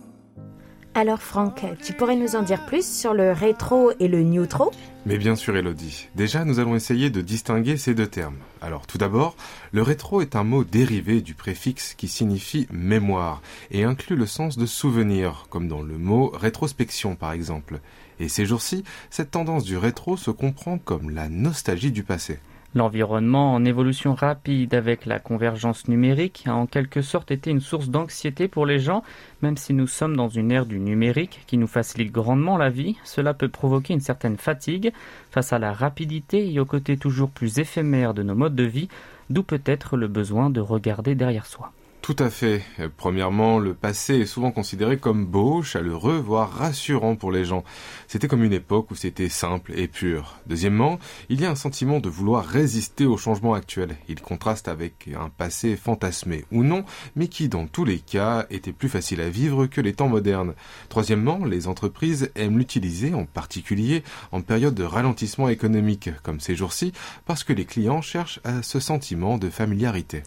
Alors 0.94 1.20
Franck, 1.20 1.66
tu 1.82 1.92
pourrais 1.92 2.14
nous 2.16 2.36
en 2.36 2.42
dire 2.42 2.64
plus 2.64 2.86
sur 2.86 3.12
le 3.12 3.32
rétro 3.32 3.92
et 4.00 4.08
le 4.08 4.22
neutro 4.22 4.72
Mais 5.04 5.18
bien 5.18 5.36
sûr 5.36 5.54
Elodie. 5.54 6.08
Déjà, 6.14 6.46
nous 6.46 6.58
allons 6.58 6.74
essayer 6.74 7.10
de 7.10 7.20
distinguer 7.20 7.76
ces 7.76 7.94
deux 7.94 8.06
termes. 8.06 8.38
Alors 8.62 8.86
tout 8.86 8.96
d'abord, 8.96 9.36
le 9.72 9.82
rétro 9.82 10.22
est 10.22 10.36
un 10.36 10.44
mot 10.44 10.64
dérivé 10.64 11.20
du 11.20 11.34
préfixe 11.34 11.92
qui 11.92 12.08
signifie 12.08 12.66
mémoire 12.72 13.42
et 13.70 13.84
inclut 13.84 14.16
le 14.16 14.24
sens 14.24 14.56
de 14.56 14.64
souvenir, 14.64 15.48
comme 15.50 15.68
dans 15.68 15.82
le 15.82 15.98
mot 15.98 16.30
rétrospection 16.30 17.14
par 17.14 17.32
exemple. 17.32 17.80
Et 18.18 18.30
ces 18.30 18.46
jours-ci, 18.46 18.82
cette 19.10 19.32
tendance 19.32 19.64
du 19.64 19.76
rétro 19.76 20.16
se 20.16 20.30
comprend 20.30 20.78
comme 20.78 21.10
la 21.10 21.28
nostalgie 21.28 21.92
du 21.92 22.04
passé. 22.04 22.38
L'environnement 22.73 23.53
en 23.53 23.65
évolution 23.65 24.15
rapide 24.15 24.73
avec 24.73 25.05
la 25.05 25.19
convergence 25.19 25.89
numérique 25.89 26.43
a 26.45 26.55
en 26.55 26.67
quelque 26.67 27.01
sorte 27.01 27.29
été 27.29 27.51
une 27.51 27.59
source 27.59 27.89
d'anxiété 27.89 28.47
pour 28.47 28.65
les 28.65 28.79
gens, 28.79 29.03
même 29.41 29.57
si 29.57 29.73
nous 29.73 29.87
sommes 29.87 30.15
dans 30.15 30.29
une 30.29 30.53
ère 30.53 30.65
du 30.65 30.79
numérique 30.79 31.41
qui 31.47 31.57
nous 31.57 31.67
facilite 31.67 32.13
grandement 32.13 32.55
la 32.55 32.69
vie, 32.69 32.95
cela 33.03 33.33
peut 33.33 33.49
provoquer 33.49 33.93
une 33.93 33.99
certaine 33.99 34.37
fatigue 34.37 34.93
face 35.31 35.51
à 35.51 35.59
la 35.59 35.73
rapidité 35.73 36.49
et 36.49 36.59
au 36.61 36.65
côté 36.65 36.95
toujours 36.95 37.29
plus 37.29 37.59
éphémère 37.59 38.13
de 38.13 38.23
nos 38.23 38.35
modes 38.35 38.55
de 38.55 38.63
vie, 38.63 38.87
d'où 39.29 39.43
peut 39.43 39.61
être 39.65 39.97
le 39.97 40.07
besoin 40.07 40.49
de 40.49 40.61
regarder 40.61 41.13
derrière 41.13 41.47
soi. 41.47 41.73
Tout 42.01 42.15
à 42.17 42.31
fait. 42.31 42.63
Premièrement, 42.97 43.59
le 43.59 43.75
passé 43.75 44.21
est 44.21 44.25
souvent 44.25 44.49
considéré 44.49 44.97
comme 44.97 45.27
beau, 45.27 45.61
chaleureux, 45.61 46.17
voire 46.17 46.51
rassurant 46.51 47.15
pour 47.15 47.31
les 47.31 47.45
gens. 47.45 47.63
C'était 48.07 48.27
comme 48.27 48.43
une 48.43 48.53
époque 48.53 48.89
où 48.89 48.95
c'était 48.95 49.29
simple 49.29 49.73
et 49.77 49.87
pur. 49.87 50.39
Deuxièmement, 50.47 50.97
il 51.29 51.39
y 51.39 51.45
a 51.45 51.51
un 51.51 51.55
sentiment 51.55 51.99
de 51.99 52.09
vouloir 52.09 52.43
résister 52.43 53.05
au 53.05 53.17
changement 53.17 53.53
actuel. 53.53 53.97
Il 54.09 54.19
contraste 54.19 54.67
avec 54.67 55.11
un 55.15 55.29
passé 55.29 55.75
fantasmé 55.75 56.43
ou 56.51 56.63
non, 56.63 56.85
mais 57.15 57.27
qui 57.27 57.49
dans 57.49 57.67
tous 57.67 57.85
les 57.85 57.99
cas 57.99 58.47
était 58.49 58.73
plus 58.73 58.89
facile 58.89 59.21
à 59.21 59.29
vivre 59.29 59.67
que 59.67 59.79
les 59.79 59.93
temps 59.93 60.09
modernes. 60.09 60.55
Troisièmement, 60.89 61.45
les 61.45 61.67
entreprises 61.67 62.31
aiment 62.33 62.57
l'utiliser, 62.57 63.13
en 63.13 63.25
particulier 63.25 64.03
en 64.31 64.41
période 64.41 64.73
de 64.73 64.83
ralentissement 64.83 65.49
économique, 65.49 66.09
comme 66.23 66.39
ces 66.39 66.55
jours-ci, 66.55 66.93
parce 67.27 67.43
que 67.43 67.53
les 67.53 67.65
clients 67.65 68.01
cherchent 68.01 68.39
à 68.43 68.63
ce 68.63 68.79
sentiment 68.79 69.37
de 69.37 69.51
familiarité. 69.51 70.23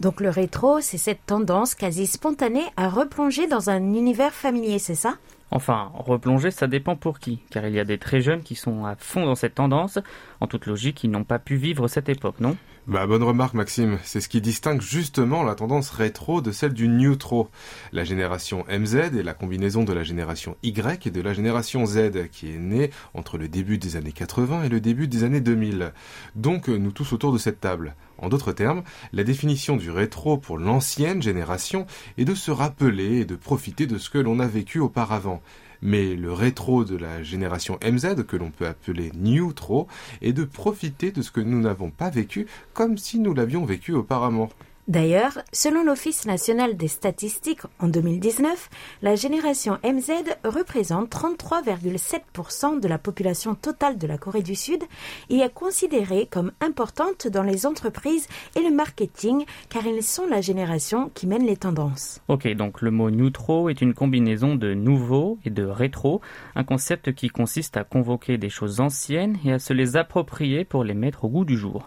Donc 0.00 0.20
le 0.20 0.30
rétro, 0.30 0.80
c'est 0.80 0.96
cette 0.96 1.26
tendance 1.26 1.74
quasi 1.74 2.06
spontanée 2.06 2.64
à 2.76 2.88
replonger 2.88 3.48
dans 3.48 3.68
un 3.68 3.82
univers 3.82 4.32
familier, 4.32 4.78
c'est 4.78 4.94
ça? 4.94 5.16
Enfin, 5.50 5.90
replonger, 5.94 6.50
ça 6.50 6.66
dépend 6.66 6.94
pour 6.94 7.18
qui, 7.18 7.40
car 7.50 7.66
il 7.66 7.74
y 7.74 7.80
a 7.80 7.84
des 7.84 7.98
très 7.98 8.20
jeunes 8.20 8.42
qui 8.42 8.54
sont 8.54 8.84
à 8.84 8.94
fond 8.96 9.24
dans 9.24 9.34
cette 9.34 9.56
tendance. 9.56 9.98
En 10.40 10.46
toute 10.46 10.66
logique, 10.66 11.02
ils 11.02 11.10
n'ont 11.10 11.24
pas 11.24 11.38
pu 11.38 11.56
vivre 11.56 11.88
cette 11.88 12.08
époque, 12.08 12.38
non? 12.38 12.56
Bah 12.86 13.06
bonne 13.06 13.22
remarque 13.22 13.54
Maxime, 13.54 13.98
c'est 14.02 14.20
ce 14.20 14.30
qui 14.30 14.40
distingue 14.40 14.80
justement 14.80 15.42
la 15.42 15.54
tendance 15.54 15.90
rétro 15.90 16.40
de 16.40 16.52
celle 16.52 16.72
du 16.72 16.88
neutro. 16.88 17.50
La 17.92 18.04
génération 18.04 18.64
MZ 18.68 18.94
est 18.94 19.22
la 19.22 19.34
combinaison 19.34 19.84
de 19.84 19.92
la 19.92 20.04
génération 20.04 20.56
Y 20.62 21.06
et 21.06 21.10
de 21.10 21.20
la 21.20 21.34
génération 21.34 21.84
Z, 21.84 22.28
qui 22.30 22.50
est 22.54 22.58
née 22.58 22.90
entre 23.12 23.36
le 23.36 23.48
début 23.48 23.76
des 23.76 23.96
années 23.96 24.12
80 24.12 24.64
et 24.64 24.68
le 24.70 24.80
début 24.80 25.08
des 25.08 25.24
années 25.24 25.42
2000. 25.42 25.92
Donc 26.34 26.68
nous 26.68 26.92
tous 26.92 27.12
autour 27.12 27.32
de 27.32 27.38
cette 27.38 27.60
table. 27.60 27.94
En 28.18 28.28
d'autres 28.28 28.52
termes, 28.52 28.82
la 29.12 29.24
définition 29.24 29.76
du 29.76 29.90
rétro 29.90 30.38
pour 30.38 30.58
l'ancienne 30.58 31.22
génération 31.22 31.86
est 32.16 32.24
de 32.24 32.34
se 32.34 32.50
rappeler 32.50 33.20
et 33.20 33.24
de 33.24 33.36
profiter 33.36 33.86
de 33.86 33.98
ce 33.98 34.10
que 34.10 34.18
l'on 34.18 34.40
a 34.40 34.46
vécu 34.46 34.80
auparavant. 34.80 35.40
Mais 35.80 36.16
le 36.16 36.32
rétro 36.32 36.84
de 36.84 36.96
la 36.96 37.22
génération 37.22 37.78
MZ, 37.84 38.24
que 38.26 38.36
l'on 38.36 38.50
peut 38.50 38.66
appeler 38.66 39.12
Newtro, 39.14 39.86
est 40.22 40.32
de 40.32 40.44
profiter 40.44 41.12
de 41.12 41.22
ce 41.22 41.30
que 41.30 41.40
nous 41.40 41.60
n'avons 41.60 41.90
pas 41.90 42.10
vécu 42.10 42.46
comme 42.74 42.98
si 42.98 43.20
nous 43.20 43.34
l'avions 43.34 43.64
vécu 43.64 43.92
auparavant. 43.92 44.50
D'ailleurs, 44.88 45.42
selon 45.52 45.84
l'Office 45.84 46.24
national 46.24 46.74
des 46.78 46.88
statistiques 46.88 47.60
en 47.78 47.88
2019, 47.88 48.70
la 49.02 49.16
génération 49.16 49.76
MZ 49.84 50.34
représente 50.44 51.10
33,7% 51.10 52.80
de 52.80 52.88
la 52.88 52.96
population 52.96 53.54
totale 53.54 53.98
de 53.98 54.06
la 54.06 54.16
Corée 54.16 54.40
du 54.40 54.54
Sud 54.54 54.82
et 55.28 55.40
est 55.40 55.52
considérée 55.52 56.26
comme 56.30 56.52
importante 56.62 57.28
dans 57.28 57.42
les 57.42 57.66
entreprises 57.66 58.28
et 58.56 58.62
le 58.62 58.74
marketing 58.74 59.44
car 59.68 59.86
ils 59.86 60.02
sont 60.02 60.26
la 60.26 60.40
génération 60.40 61.10
qui 61.12 61.26
mène 61.26 61.44
les 61.44 61.58
tendances. 61.58 62.22
Ok, 62.28 62.48
donc 62.54 62.80
le 62.80 62.90
mot 62.90 63.10
neutro 63.10 63.68
est 63.68 63.82
une 63.82 63.92
combinaison 63.92 64.56
de 64.56 64.72
nouveau 64.72 65.38
et 65.44 65.50
de 65.50 65.64
rétro, 65.64 66.22
un 66.54 66.64
concept 66.64 67.12
qui 67.12 67.28
consiste 67.28 67.76
à 67.76 67.84
convoquer 67.84 68.38
des 68.38 68.48
choses 68.48 68.80
anciennes 68.80 69.36
et 69.44 69.52
à 69.52 69.58
se 69.58 69.74
les 69.74 69.98
approprier 69.98 70.64
pour 70.64 70.82
les 70.82 70.94
mettre 70.94 71.26
au 71.26 71.28
goût 71.28 71.44
du 71.44 71.58
jour. 71.58 71.86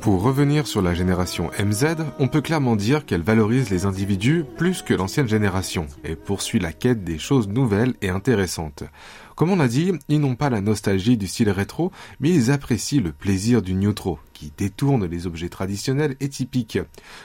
Pour 0.00 0.22
revenir 0.22 0.66
sur 0.66 0.82
la 0.82 0.92
génération 0.92 1.50
MZ, 1.58 1.96
on 2.18 2.28
peut 2.28 2.42
clairement 2.42 2.76
dire 2.76 3.06
qu'elle 3.06 3.22
valorise 3.22 3.70
les 3.70 3.86
individus 3.86 4.44
plus 4.58 4.82
que 4.82 4.92
l'ancienne 4.92 5.28
génération 5.28 5.86
et 6.04 6.14
poursuit 6.14 6.58
la 6.58 6.74
quête 6.74 7.04
des 7.04 7.18
choses 7.18 7.48
nouvelles 7.48 7.94
et 8.02 8.10
intéressantes. 8.10 8.84
Comme 9.34 9.50
on 9.50 9.60
a 9.60 9.66
dit, 9.66 9.92
ils 10.10 10.20
n'ont 10.20 10.36
pas 10.36 10.50
la 10.50 10.60
nostalgie 10.60 11.16
du 11.16 11.26
style 11.26 11.48
rétro, 11.48 11.90
mais 12.20 12.28
ils 12.28 12.50
apprécient 12.50 13.02
le 13.02 13.12
plaisir 13.12 13.62
du 13.62 13.72
neutro, 13.72 14.18
qui 14.39 14.53
détourne 14.57 15.05
les 15.05 15.27
objets 15.27 15.49
traditionnels 15.49 16.15
et 16.21 16.29
typiques. 16.29 16.79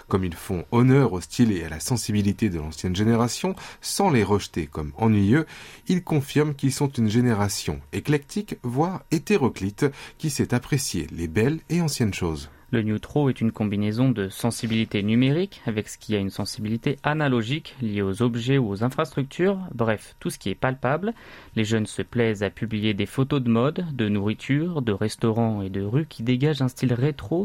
Comme 0.09 0.24
ils 0.24 0.35
font 0.35 0.64
honneur 0.72 1.12
au 1.12 1.20
style 1.20 1.53
et 1.53 1.62
à 1.62 1.68
la 1.68 1.79
sensibilité 1.79 2.50
de 2.50 2.59
l'ancienne 2.59 2.96
génération, 2.96 3.55
sans 3.81 4.11
les 4.11 4.24
rejeter 4.24 4.66
comme 4.66 4.90
ennuyeux, 4.96 5.46
ils 5.87 6.03
confirment 6.03 6.57
qu'ils 6.57 6.72
sont 6.72 6.88
une 6.88 7.09
génération 7.09 7.81
éclectique, 7.92 8.57
voire 8.64 9.05
hétéroclite, 9.12 9.87
qui 10.18 10.29
sait 10.29 10.55
apprécier 10.55 11.07
les 11.12 11.29
belles 11.29 11.61
et 11.70 11.81
anciennes 11.81 12.14
choses. 12.14 12.50
Le 12.74 12.83
neutro 12.83 13.29
est 13.29 13.40
une 13.40 13.53
combinaison 13.53 14.11
de 14.11 14.29
sensibilité 14.29 15.05
numérique 15.05 15.62
avec 15.64 15.88
ce 15.88 15.96
qui 15.96 16.16
a 16.16 16.18
une 16.18 16.29
sensibilité 16.29 16.96
analogique 17.05 17.77
liée 17.81 18.03
aux 18.03 18.20
objets 18.20 18.59
ou 18.59 18.68
aux 18.68 18.83
infrastructures, 18.83 19.61
bref, 19.72 20.16
tout 20.18 20.29
ce 20.29 20.40
qui 20.40 20.50
est 20.50 20.57
palpable. 20.57 21.14
Les 21.55 21.62
jeunes 21.62 21.87
se 21.87 22.03
plaisent 22.03 22.42
à 22.42 22.50
publier 22.50 22.92
des 22.92 23.07
photos 23.07 23.40
de 23.40 23.48
mode, 23.48 23.87
de 23.94 24.09
nourriture, 24.09 24.83
de 24.83 24.90
restaurants 24.90 25.62
et 25.62 25.70
de 25.70 25.83
rues 25.83 26.07
qui 26.09 26.24
dégagent 26.24 26.62
un 26.62 26.68
style 26.68 26.94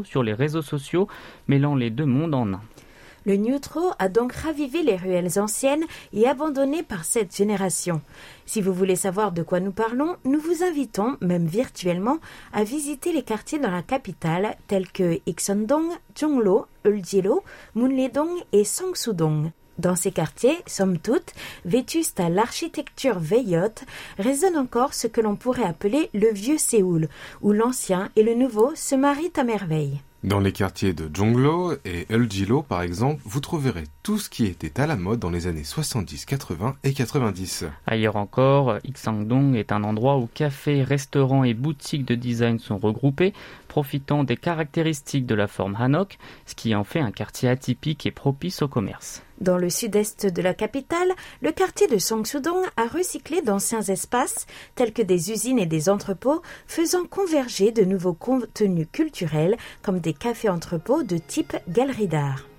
sur 0.04 0.22
les 0.22 0.34
réseaux 0.34 0.62
sociaux, 0.62 1.08
mêlant 1.48 1.74
les 1.74 1.90
deux 1.90 2.06
mondes 2.06 2.34
en 2.34 2.52
un. 2.54 2.60
Le 3.26 3.36
neutro 3.36 3.92
a 3.98 4.08
donc 4.08 4.32
ravivé 4.32 4.82
les 4.82 4.96
ruelles 4.96 5.38
anciennes 5.38 5.84
et 6.14 6.26
abandonnées 6.26 6.82
par 6.82 7.04
cette 7.04 7.36
génération. 7.36 8.00
Si 8.46 8.62
vous 8.62 8.72
voulez 8.72 8.96
savoir 8.96 9.32
de 9.32 9.42
quoi 9.42 9.60
nous 9.60 9.72
parlons, 9.72 10.16
nous 10.24 10.40
vous 10.40 10.62
invitons, 10.62 11.18
même 11.20 11.44
virtuellement, 11.44 12.18
à 12.54 12.64
visiter 12.64 13.12
les 13.12 13.22
quartiers 13.22 13.58
dans 13.58 13.70
la 13.70 13.82
capitale 13.82 14.56
tels 14.68 14.90
que 14.90 15.20
Iksondong, 15.26 15.90
Jonglo, 16.18 16.66
Uljilo, 16.84 17.44
Munledong 17.74 18.30
et 18.52 18.64
Songsudong. 18.64 19.52
Dans 19.78 19.96
ces 19.96 20.10
quartiers, 20.10 20.58
somme 20.66 20.98
toute, 20.98 21.32
vétustes 21.64 22.20
à 22.20 22.28
l'architecture 22.28 23.18
veillotte, 23.18 23.84
résonne 24.18 24.56
encore 24.56 24.94
ce 24.94 25.06
que 25.06 25.20
l'on 25.20 25.36
pourrait 25.36 25.64
appeler 25.64 26.10
le 26.12 26.30
vieux 26.32 26.58
Séoul, 26.58 27.08
où 27.40 27.52
l'ancien 27.52 28.10
et 28.16 28.22
le 28.22 28.34
nouveau 28.34 28.72
se 28.74 28.94
marient 28.94 29.32
à 29.36 29.44
merveille. 29.44 30.00
Dans 30.22 30.38
les 30.38 30.52
quartiers 30.52 30.92
de 30.92 31.08
Jonglo 31.10 31.72
et 31.86 32.04
Eljilo, 32.10 32.60
par 32.60 32.82
exemple, 32.82 33.22
vous 33.24 33.40
trouverez 33.40 33.84
tout 34.02 34.18
ce 34.18 34.28
qui 34.28 34.44
était 34.44 34.78
à 34.78 34.86
la 34.86 34.96
mode 34.96 35.18
dans 35.18 35.30
les 35.30 35.46
années 35.46 35.64
70, 35.64 36.26
80 36.26 36.76
et 36.84 36.92
90. 36.92 37.64
Ailleurs 37.86 38.16
encore, 38.16 38.76
Iksangdong 38.84 39.54
est 39.54 39.72
un 39.72 39.82
endroit 39.82 40.18
où 40.18 40.28
cafés, 40.34 40.82
restaurants 40.82 41.42
et 41.42 41.54
boutiques 41.54 42.04
de 42.04 42.14
design 42.14 42.58
sont 42.58 42.76
regroupés, 42.76 43.32
profitant 43.70 44.24
des 44.24 44.36
caractéristiques 44.36 45.26
de 45.26 45.36
la 45.36 45.46
forme 45.46 45.76
Hanok, 45.78 46.18
ce 46.44 46.56
qui 46.56 46.74
en 46.74 46.82
fait 46.82 46.98
un 46.98 47.12
quartier 47.12 47.48
atypique 47.48 48.04
et 48.04 48.10
propice 48.10 48.62
au 48.62 48.68
commerce. 48.68 49.22
Dans 49.40 49.56
le 49.56 49.70
sud-est 49.70 50.26
de 50.26 50.42
la 50.42 50.54
capitale, 50.54 51.12
le 51.40 51.52
quartier 51.52 51.86
de 51.86 51.96
Songsudong 51.96 52.64
a 52.76 52.88
recyclé 52.88 53.42
d'anciens 53.42 53.82
espaces 53.82 54.48
tels 54.74 54.92
que 54.92 55.02
des 55.02 55.30
usines 55.30 55.60
et 55.60 55.66
des 55.66 55.88
entrepôts, 55.88 56.42
faisant 56.66 57.04
converger 57.04 57.70
de 57.70 57.84
nouveaux 57.84 58.12
contenus 58.12 58.88
culturels 58.90 59.56
comme 59.82 60.00
des 60.00 60.14
cafés-entrepôts 60.14 61.04
de 61.04 61.18
type 61.18 61.56
galerie 61.68 62.08
d'art. 62.08 62.49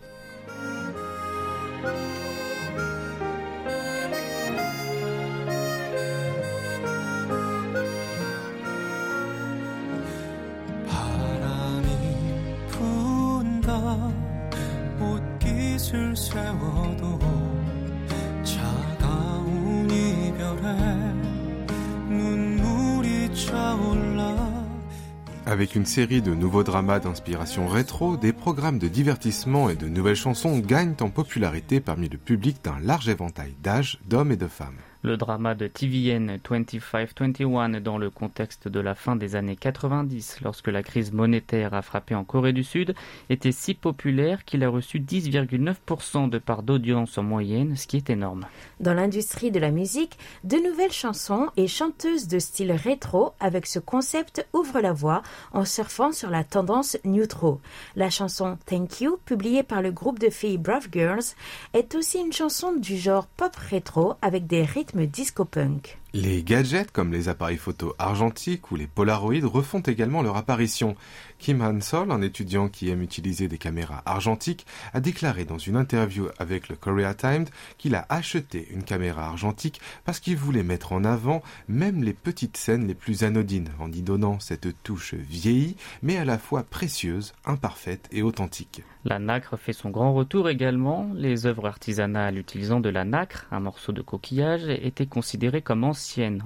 Avec 25.45 25.75
une 25.75 25.85
série 25.85 26.21
de 26.21 26.33
nouveaux 26.33 26.63
dramas 26.63 26.99
d'inspiration 26.99 27.67
rétro, 27.67 28.15
des 28.15 28.31
programmes 28.31 28.79
de 28.79 28.87
divertissement 28.87 29.69
et 29.69 29.75
de 29.75 29.89
nouvelles 29.89 30.15
chansons 30.15 30.59
gagnent 30.59 30.95
en 31.01 31.09
popularité 31.09 31.81
parmi 31.81 32.07
le 32.07 32.17
public 32.17 32.63
d'un 32.63 32.79
large 32.79 33.09
éventail 33.09 33.55
d'âges, 33.61 33.99
d'hommes 34.07 34.31
et 34.31 34.37
de 34.37 34.47
femmes. 34.47 34.79
Le 35.03 35.17
drama 35.17 35.55
de 35.55 35.65
TVN 35.65 36.37
2521 36.47 37.81
dans 37.81 37.97
le 37.97 38.11
contexte 38.11 38.67
de 38.67 38.79
la 38.79 38.93
fin 38.93 39.15
des 39.15 39.35
années 39.35 39.55
90, 39.55 40.41
lorsque 40.43 40.67
la 40.67 40.83
crise 40.83 41.11
monétaire 41.11 41.73
a 41.73 41.81
frappé 41.81 42.13
en 42.13 42.23
Corée 42.23 42.53
du 42.53 42.63
Sud, 42.63 42.93
était 43.31 43.51
si 43.51 43.73
populaire 43.73 44.45
qu'il 44.45 44.63
a 44.63 44.69
reçu 44.69 44.99
10,9% 44.99 46.29
de 46.29 46.37
part 46.37 46.61
d'audience 46.61 47.17
en 47.17 47.23
moyenne, 47.23 47.75
ce 47.75 47.87
qui 47.87 47.97
est 47.97 48.11
énorme. 48.11 48.45
Dans 48.79 48.93
l'industrie 48.93 49.49
de 49.49 49.59
la 49.59 49.71
musique, 49.71 50.19
de 50.43 50.57
nouvelles 50.57 50.91
chansons 50.91 51.47
et 51.57 51.65
chanteuses 51.65 52.27
de 52.27 52.37
style 52.37 52.71
rétro 52.71 53.33
avec 53.39 53.65
ce 53.65 53.79
concept 53.79 54.45
ouvrent 54.53 54.81
la 54.81 54.93
voie 54.93 55.23
en 55.51 55.65
surfant 55.65 56.11
sur 56.11 56.29
la 56.29 56.43
tendance 56.43 56.95
neutro. 57.05 57.59
La 57.95 58.11
chanson 58.11 58.59
Thank 58.67 59.01
You, 59.01 59.17
publiée 59.25 59.63
par 59.63 59.81
le 59.81 59.91
groupe 59.91 60.19
de 60.19 60.29
filles 60.29 60.59
Brave 60.59 60.89
Girls, 60.91 61.33
est 61.73 61.95
aussi 61.95 62.19
une 62.19 62.33
chanson 62.33 62.73
du 62.73 62.97
genre 62.97 63.25
pop 63.25 63.55
rétro 63.55 64.13
avec 64.21 64.45
des 64.45 64.63
rythmes 64.63 64.90
disco-punk. 65.07 66.00
Les 66.13 66.43
gadgets 66.43 66.91
comme 66.91 67.13
les 67.13 67.29
appareils 67.29 67.55
photo 67.55 67.95
argentiques 67.97 68.69
ou 68.69 68.75
les 68.75 68.85
polaroïdes 68.85 69.45
refont 69.45 69.79
également 69.79 70.21
leur 70.21 70.35
apparition. 70.35 70.97
Kim 71.39 71.61
Han-sol, 71.61 72.11
un 72.11 72.21
étudiant 72.21 72.67
qui 72.67 72.89
aime 72.89 73.01
utiliser 73.01 73.47
des 73.47 73.57
caméras 73.57 74.01
argentiques, 74.05 74.65
a 74.93 74.99
déclaré 74.99 75.45
dans 75.45 75.57
une 75.57 75.77
interview 75.77 76.27
avec 76.37 76.67
le 76.67 76.75
Korea 76.75 77.13
Times 77.13 77.45
qu'il 77.77 77.95
a 77.95 78.05
acheté 78.09 78.67
une 78.73 78.83
caméra 78.83 79.25
argentique 79.25 79.79
parce 80.03 80.19
qu'il 80.19 80.35
voulait 80.35 80.63
mettre 80.63 80.91
en 80.91 81.05
avant 81.05 81.41
même 81.69 82.03
les 82.03 82.13
petites 82.13 82.57
scènes 82.57 82.87
les 82.87 82.93
plus 82.93 83.23
anodines 83.23 83.69
en 83.79 83.89
y 83.89 84.01
donnant 84.01 84.41
cette 84.41 84.83
touche 84.83 85.13
vieillie 85.13 85.77
mais 86.03 86.17
à 86.17 86.25
la 86.25 86.37
fois 86.37 86.63
précieuse, 86.63 87.33
imparfaite 87.45 88.09
et 88.11 88.21
authentique. 88.21 88.83
La 89.03 89.17
nacre 89.17 89.57
fait 89.57 89.73
son 89.73 89.89
grand 89.89 90.13
retour 90.13 90.47
également. 90.47 91.09
Les 91.15 91.47
œuvres 91.47 91.67
artisanales 91.67 92.37
utilisant 92.37 92.79
de 92.79 92.89
la 92.89 93.03
nacre, 93.03 93.47
un 93.49 93.59
morceau 93.59 93.93
de 93.93 94.01
coquillage, 94.03 94.69
étaient 94.69 95.07
considérées 95.07 95.63
comme 95.63 95.83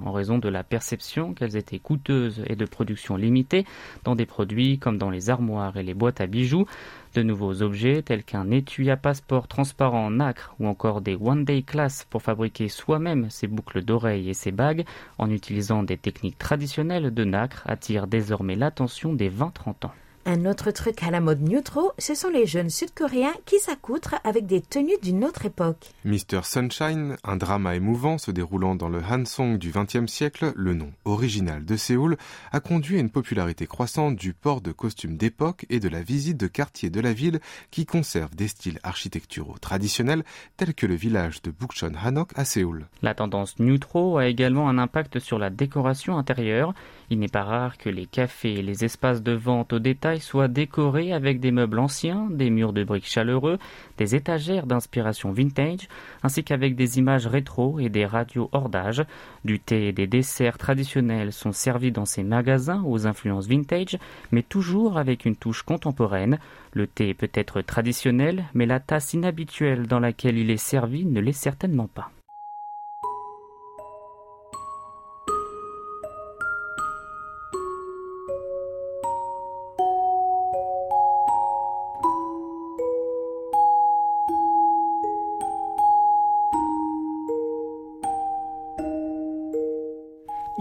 en 0.04 0.12
raison 0.12 0.38
de 0.38 0.48
la 0.48 0.62
perception 0.62 1.34
qu'elles 1.34 1.56
étaient 1.56 1.78
coûteuses 1.78 2.42
et 2.46 2.56
de 2.56 2.64
production 2.64 3.16
limitée 3.16 3.64
dans 4.04 4.14
des 4.14 4.26
produits 4.26 4.78
comme 4.78 4.98
dans 4.98 5.10
les 5.10 5.30
armoires 5.30 5.76
et 5.76 5.82
les 5.82 5.94
boîtes 5.94 6.20
à 6.20 6.26
bijoux. 6.26 6.66
De 7.14 7.22
nouveaux 7.22 7.62
objets 7.62 8.02
tels 8.02 8.24
qu'un 8.24 8.50
étui 8.50 8.90
à 8.90 8.96
passeport 8.96 9.48
transparent 9.48 10.06
en 10.06 10.10
nacre 10.10 10.54
ou 10.60 10.66
encore 10.66 11.00
des 11.00 11.16
One 11.16 11.44
Day 11.44 11.62
Class 11.62 12.06
pour 12.10 12.22
fabriquer 12.22 12.68
soi-même 12.68 13.30
ses 13.30 13.46
boucles 13.46 13.82
d'oreilles 13.82 14.28
et 14.28 14.34
ses 14.34 14.52
bagues 14.52 14.84
en 15.18 15.30
utilisant 15.30 15.82
des 15.82 15.96
techniques 15.96 16.38
traditionnelles 16.38 17.14
de 17.14 17.24
nacre 17.24 17.62
attirent 17.66 18.06
désormais 18.06 18.56
l'attention 18.56 19.14
des 19.14 19.30
20-30 19.30 19.86
ans. 19.86 19.94
Un 20.28 20.44
autre 20.44 20.72
truc 20.72 21.04
à 21.04 21.12
la 21.12 21.20
mode 21.20 21.40
neutro, 21.40 21.92
ce 21.98 22.16
sont 22.16 22.30
les 22.30 22.46
jeunes 22.46 22.68
sud-coréens 22.68 23.34
qui 23.44 23.60
s'accoutrent 23.60 24.16
avec 24.24 24.44
des 24.44 24.60
tenues 24.60 24.98
d'une 25.00 25.24
autre 25.24 25.46
époque. 25.46 25.92
Mr. 26.04 26.40
Sunshine, 26.42 27.16
un 27.22 27.36
drama 27.36 27.76
émouvant 27.76 28.18
se 28.18 28.32
déroulant 28.32 28.74
dans 28.74 28.88
le 28.88 28.98
Hansong 28.98 29.56
du 29.56 29.70
XXe 29.70 30.10
siècle, 30.10 30.52
le 30.56 30.74
nom 30.74 30.90
original 31.04 31.64
de 31.64 31.76
Séoul, 31.76 32.16
a 32.50 32.58
conduit 32.58 32.96
à 32.96 33.00
une 33.00 33.10
popularité 33.10 33.68
croissante 33.68 34.16
du 34.16 34.34
port 34.34 34.62
de 34.62 34.72
costumes 34.72 35.16
d'époque 35.16 35.64
et 35.70 35.78
de 35.78 35.88
la 35.88 36.02
visite 36.02 36.38
de 36.38 36.48
quartiers 36.48 36.90
de 36.90 37.00
la 37.00 37.12
ville 37.12 37.38
qui 37.70 37.86
conservent 37.86 38.34
des 38.34 38.48
styles 38.48 38.80
architecturaux 38.82 39.58
traditionnels 39.60 40.24
tels 40.56 40.74
que 40.74 40.86
le 40.86 40.96
village 40.96 41.40
de 41.42 41.52
Bukchon 41.52 41.92
Hanok 42.04 42.32
à 42.34 42.44
Séoul. 42.44 42.88
La 43.00 43.14
tendance 43.14 43.60
neutro 43.60 44.18
a 44.18 44.26
également 44.26 44.68
un 44.68 44.78
impact 44.78 45.20
sur 45.20 45.38
la 45.38 45.50
décoration 45.50 46.18
intérieure. 46.18 46.74
Il 47.10 47.20
n'est 47.20 47.28
pas 47.28 47.44
rare 47.44 47.78
que 47.78 47.88
les 47.88 48.06
cafés 48.06 48.54
et 48.54 48.62
les 48.62 48.84
espaces 48.84 49.22
de 49.22 49.30
vente 49.30 49.72
au 49.72 49.78
détail 49.78 50.15
soient 50.20 50.48
décorés 50.48 51.12
avec 51.12 51.40
des 51.40 51.50
meubles 51.50 51.78
anciens, 51.78 52.28
des 52.30 52.50
murs 52.50 52.72
de 52.72 52.84
briques 52.84 53.08
chaleureux, 53.08 53.58
des 53.98 54.14
étagères 54.14 54.66
d'inspiration 54.66 55.32
vintage, 55.32 55.88
ainsi 56.22 56.44
qu'avec 56.44 56.76
des 56.76 56.98
images 56.98 57.26
rétro 57.26 57.78
et 57.78 57.88
des 57.88 58.06
radios 58.06 58.48
hors 58.52 58.68
d'âge. 58.68 59.04
Du 59.44 59.60
thé 59.60 59.88
et 59.88 59.92
des 59.92 60.06
desserts 60.06 60.58
traditionnels 60.58 61.32
sont 61.32 61.52
servis 61.52 61.92
dans 61.92 62.04
ces 62.04 62.22
magasins 62.22 62.82
aux 62.84 63.06
influences 63.06 63.46
vintage, 63.46 63.98
mais 64.32 64.42
toujours 64.42 64.98
avec 64.98 65.24
une 65.24 65.36
touche 65.36 65.62
contemporaine. 65.62 66.38
Le 66.72 66.86
thé 66.86 67.14
peut 67.14 67.30
être 67.34 67.60
traditionnel, 67.60 68.44
mais 68.54 68.66
la 68.66 68.80
tasse 68.80 69.14
inhabituelle 69.14 69.86
dans 69.86 70.00
laquelle 70.00 70.38
il 70.38 70.50
est 70.50 70.56
servi 70.56 71.04
ne 71.04 71.20
l'est 71.20 71.32
certainement 71.32 71.88
pas. 71.88 72.10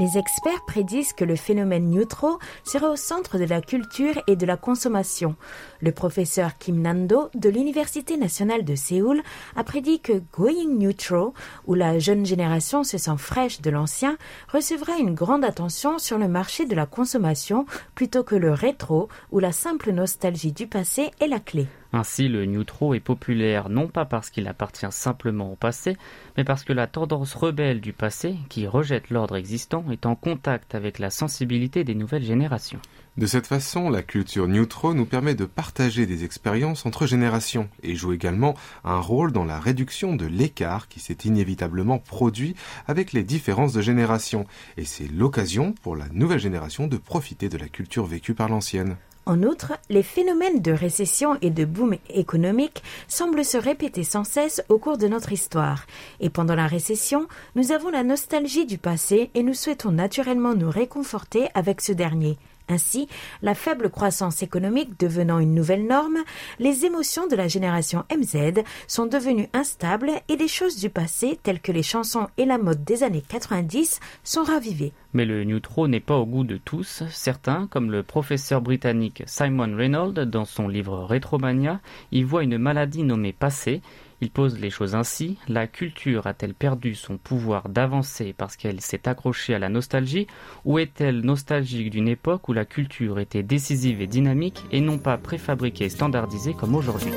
Les 0.06 0.20
experts 0.20 0.64
prédisent 0.68 1.14
que 1.14 1.26
le 1.26 1.36
phénomène 1.36 1.90
neutro 1.90 2.38
sera 2.64 2.92
au 2.92 2.96
centre 2.96 3.40
de 3.40 3.46
la 3.46 3.60
culture 3.60 4.22
et 4.28 4.36
de 4.36 4.46
la 4.46 4.56
consommation. 4.56 5.36
Le 5.80 5.92
professeur 5.92 6.60
Kim 6.60 6.80
Nando 6.80 7.32
de 7.34 7.50
l'Université 7.50 8.16
nationale 8.16 8.64
de 8.64 8.76
Séoul 8.76 9.24
a 9.56 9.64
prédit 9.64 10.02
que 10.02 10.22
Going 10.32 10.78
Neutral, 10.78 11.30
où 11.66 11.74
la 11.74 11.98
jeune 11.98 12.24
génération 12.24 12.84
se 12.84 13.00
sent 13.00 13.18
fraîche 13.18 13.62
de 13.62 13.72
l'ancien, 13.72 14.20
recevra 14.54 14.96
une 15.00 15.16
grande 15.16 15.44
attention 15.44 15.98
sur 15.98 16.20
le 16.20 16.28
marché 16.28 16.68
de 16.68 16.76
la 16.76 16.86
consommation 16.86 17.66
plutôt 17.96 18.24
que 18.24 18.36
le 18.36 18.52
rétro, 18.52 19.10
où 19.32 19.40
la 19.40 19.54
simple 19.54 19.92
nostalgie 19.92 20.52
du 20.52 20.68
passé 20.68 21.10
est 21.20 21.28
la 21.28 21.40
clé. 21.40 21.66
Ainsi, 21.98 22.28
le 22.28 22.46
neutro 22.46 22.94
est 22.94 23.00
populaire 23.00 23.70
non 23.70 23.88
pas 23.88 24.04
parce 24.04 24.30
qu'il 24.30 24.50
appartient 24.50 24.86
simplement 24.90 25.54
au 25.54 25.56
passé, 25.56 25.96
mais 26.36 26.44
parce 26.44 26.66
que 26.66 26.74
la 26.74 26.88
tendance 26.88 27.34
rebelle 27.36 27.80
du 27.80 27.94
passé, 27.94 28.36
qui 28.50 28.68
rejette 28.68 29.12
l'ordre 29.12 29.38
existant, 29.38 29.86
est 29.90 30.06
en 30.06 30.14
contact 30.14 30.76
avec 30.76 31.00
la 31.00 31.10
sensibilité 31.10 31.86
des 31.86 31.96
nouvelles 31.96 32.26
générations. 32.26 32.82
De 33.16 33.26
cette 33.26 33.48
façon, 33.48 33.90
la 33.90 34.04
culture 34.04 34.50
neutro 34.50 34.94
nous 34.94 35.06
permet 35.06 35.36
de 35.36 35.46
partager 35.46 36.06
des 36.06 36.26
expériences 36.26 36.86
entre 36.86 37.08
générations 37.08 37.70
et 37.82 37.96
joue 37.96 38.12
également 38.12 38.56
un 38.84 39.00
rôle 39.00 39.32
dans 39.32 39.46
la 39.46 39.58
réduction 39.58 40.18
de 40.18 40.26
l'écart 40.26 40.90
qui 40.90 41.00
s'est 41.00 41.20
inévitablement 41.24 42.00
produit 42.00 42.58
avec 42.90 43.14
les 43.14 43.24
différences 43.24 43.72
de 43.72 43.80
génération. 43.80 44.46
Et 44.76 44.84
c'est 44.84 45.08
l'occasion 45.08 45.72
pour 45.72 45.96
la 45.96 46.10
nouvelle 46.10 46.40
génération 46.40 46.88
de 46.88 46.98
profiter 46.98 47.48
de 47.48 47.58
la 47.58 47.70
culture 47.70 48.06
vécue 48.06 48.34
par 48.34 48.50
l'ancienne. 48.50 48.98
En 49.28 49.42
outre, 49.42 49.74
les 49.90 50.04
phénomènes 50.04 50.62
de 50.62 50.72
récession 50.72 51.38
et 51.42 51.50
de 51.50 51.66
boom 51.66 51.96
économique 52.10 52.84
semblent 53.08 53.44
se 53.44 53.58
répéter 53.58 54.04
sans 54.04 54.24
cesse 54.24 54.64
au 54.70 54.78
cours 54.78 55.00
de 55.00 55.08
notre 55.08 55.32
histoire. 55.32 55.88
Et 56.20 56.30
pendant 56.30 56.56
la 56.56 56.68
récession, 56.68 57.28
nous 57.56 57.72
avons 57.72 57.90
la 57.90 58.04
nostalgie 58.04 58.68
du 58.68 58.78
passé 58.78 59.32
et 59.34 59.42
nous 59.42 59.56
souhaitons 59.56 59.92
naturellement 59.92 60.54
nous 60.54 60.70
réconforter 60.70 61.48
avec 61.56 61.82
ce 61.82 61.92
dernier. 61.92 62.38
Ainsi, 62.70 63.08
la 63.42 63.56
faible 63.56 63.90
croissance 63.90 64.44
économique 64.44 65.00
devenant 65.00 65.40
une 65.40 65.54
nouvelle 65.54 65.86
norme, 65.86 66.18
les 66.60 66.86
émotions 66.86 67.28
de 67.28 67.36
la 67.36 67.48
génération 67.48 68.06
MZ 68.16 68.64
sont 68.88 69.06
devenues 69.06 69.50
instables 69.54 70.12
et 70.30 70.36
des 70.36 70.48
choses 70.48 70.78
du 70.78 70.90
passé 70.90 71.40
telles 71.44 71.60
que 71.60 71.72
les 71.72 71.84
chansons 71.84 72.28
et 72.38 72.46
la 72.46 72.58
mode 72.58 72.84
des 72.84 73.04
années 73.04 73.24
90 73.28 74.00
sont 74.24 74.44
ravivées. 74.44 74.94
Mais 75.14 75.26
le 75.26 75.44
neutro 75.44 75.88
n'est 75.88 76.00
pas 76.00 76.18
au 76.18 76.26
goût 76.26 76.44
de 76.44 76.58
tous. 76.58 77.04
Certains, 77.10 77.68
comme 77.68 77.92
le 77.92 78.04
professeur 78.04 78.62
britannique 78.62 79.24
Simon 79.26 79.76
Reynolds 79.76 80.26
dans 80.26 80.46
son 80.46 80.68
livre 80.68 81.04
Retromania, 81.04 81.80
y 82.12 82.24
voient 82.24 82.44
une 82.44 82.58
maladie 82.58 83.04
nommée 83.04 83.34
passé 83.34 83.82
il 84.22 84.32
pose 84.32 84.60
les 84.60 84.70
choses 84.70 84.96
ainsi. 84.96 85.38
La 85.48 85.68
culture 85.68 86.28
a-t-elle 86.28 86.54
perdu 86.54 86.96
son 86.96 87.18
pouvoir 87.18 87.70
d'avancer 87.70 88.34
parce 88.38 88.56
qu'elle 88.56 88.82
s'est 88.82 89.08
accrochée 89.08 89.56
à 89.56 89.60
la 89.60 89.70
nostalgie? 89.70 90.28
Ou 90.64 90.80
est-elle 90.80 91.22
nostalgique 91.22 91.90
d'une 91.90 92.08
époque 92.08 92.48
où 92.50 92.54
la 92.54 92.66
culture 92.66 93.20
était 93.20 93.44
décisive 93.44 94.02
et 94.02 94.08
dynamique 94.08 94.64
et 94.72 94.82
non 94.82 94.98
pas 94.98 95.18
préfabriquée 95.18 95.86
et 95.86 95.90
standardisée 95.90 96.54
comme 96.54 96.76
aujourd'hui? 96.76 97.12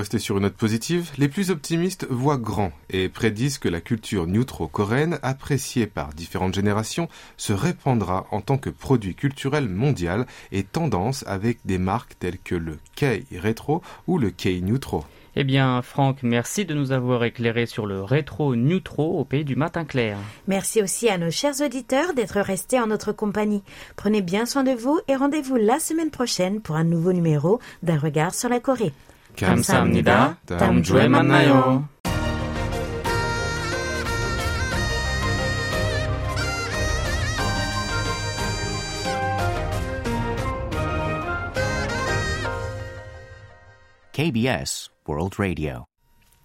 Rester 0.00 0.18
sur 0.18 0.36
une 0.36 0.44
note 0.44 0.54
positive, 0.54 1.10
les 1.18 1.28
plus 1.28 1.50
optimistes 1.50 2.06
voient 2.08 2.38
grand 2.38 2.72
et 2.88 3.10
prédisent 3.10 3.58
que 3.58 3.68
la 3.68 3.82
culture 3.82 4.26
neutro-coréenne, 4.26 5.18
appréciée 5.22 5.86
par 5.86 6.14
différentes 6.14 6.54
générations, 6.54 7.08
se 7.36 7.52
répandra 7.52 8.26
en 8.30 8.40
tant 8.40 8.56
que 8.56 8.70
produit 8.70 9.14
culturel 9.14 9.68
mondial 9.68 10.26
et 10.52 10.62
tendance 10.62 11.22
avec 11.26 11.58
des 11.66 11.76
marques 11.76 12.18
telles 12.18 12.38
que 12.38 12.54
le 12.54 12.78
K-Retro 12.96 13.82
ou 14.06 14.16
le 14.16 14.30
K-Neutro. 14.30 15.04
Eh 15.36 15.44
bien, 15.44 15.80
Franck, 15.82 16.22
merci 16.22 16.64
de 16.64 16.74
nous 16.74 16.92
avoir 16.92 17.22
éclairé 17.22 17.66
sur 17.66 17.86
le 17.86 18.02
rétro 18.02 18.56
neutro 18.56 19.18
au 19.18 19.24
pays 19.24 19.44
du 19.44 19.54
matin 19.54 19.84
clair. 19.84 20.16
Merci 20.48 20.82
aussi 20.82 21.08
à 21.08 21.18
nos 21.18 21.30
chers 21.30 21.60
auditeurs 21.60 22.14
d'être 22.14 22.40
restés 22.40 22.80
en 22.80 22.88
notre 22.88 23.12
compagnie. 23.12 23.62
Prenez 23.96 24.22
bien 24.22 24.46
soin 24.46 24.64
de 24.64 24.72
vous 24.72 24.98
et 25.08 25.14
rendez-vous 25.14 25.56
la 25.56 25.78
semaine 25.78 26.10
prochaine 26.10 26.60
pour 26.60 26.76
un 26.76 26.84
nouveau 26.84 27.12
numéro 27.12 27.60
d'un 27.82 27.98
regard 27.98 28.34
sur 28.34 28.48
la 28.48 28.60
Corée. 28.60 28.92
감사합니다. 29.37 30.37
다음 30.45 30.81
주에 30.81 31.07
만나요. 31.07 31.87
KBS 44.15 44.89
World 45.05 45.35
Radio. 45.37 45.85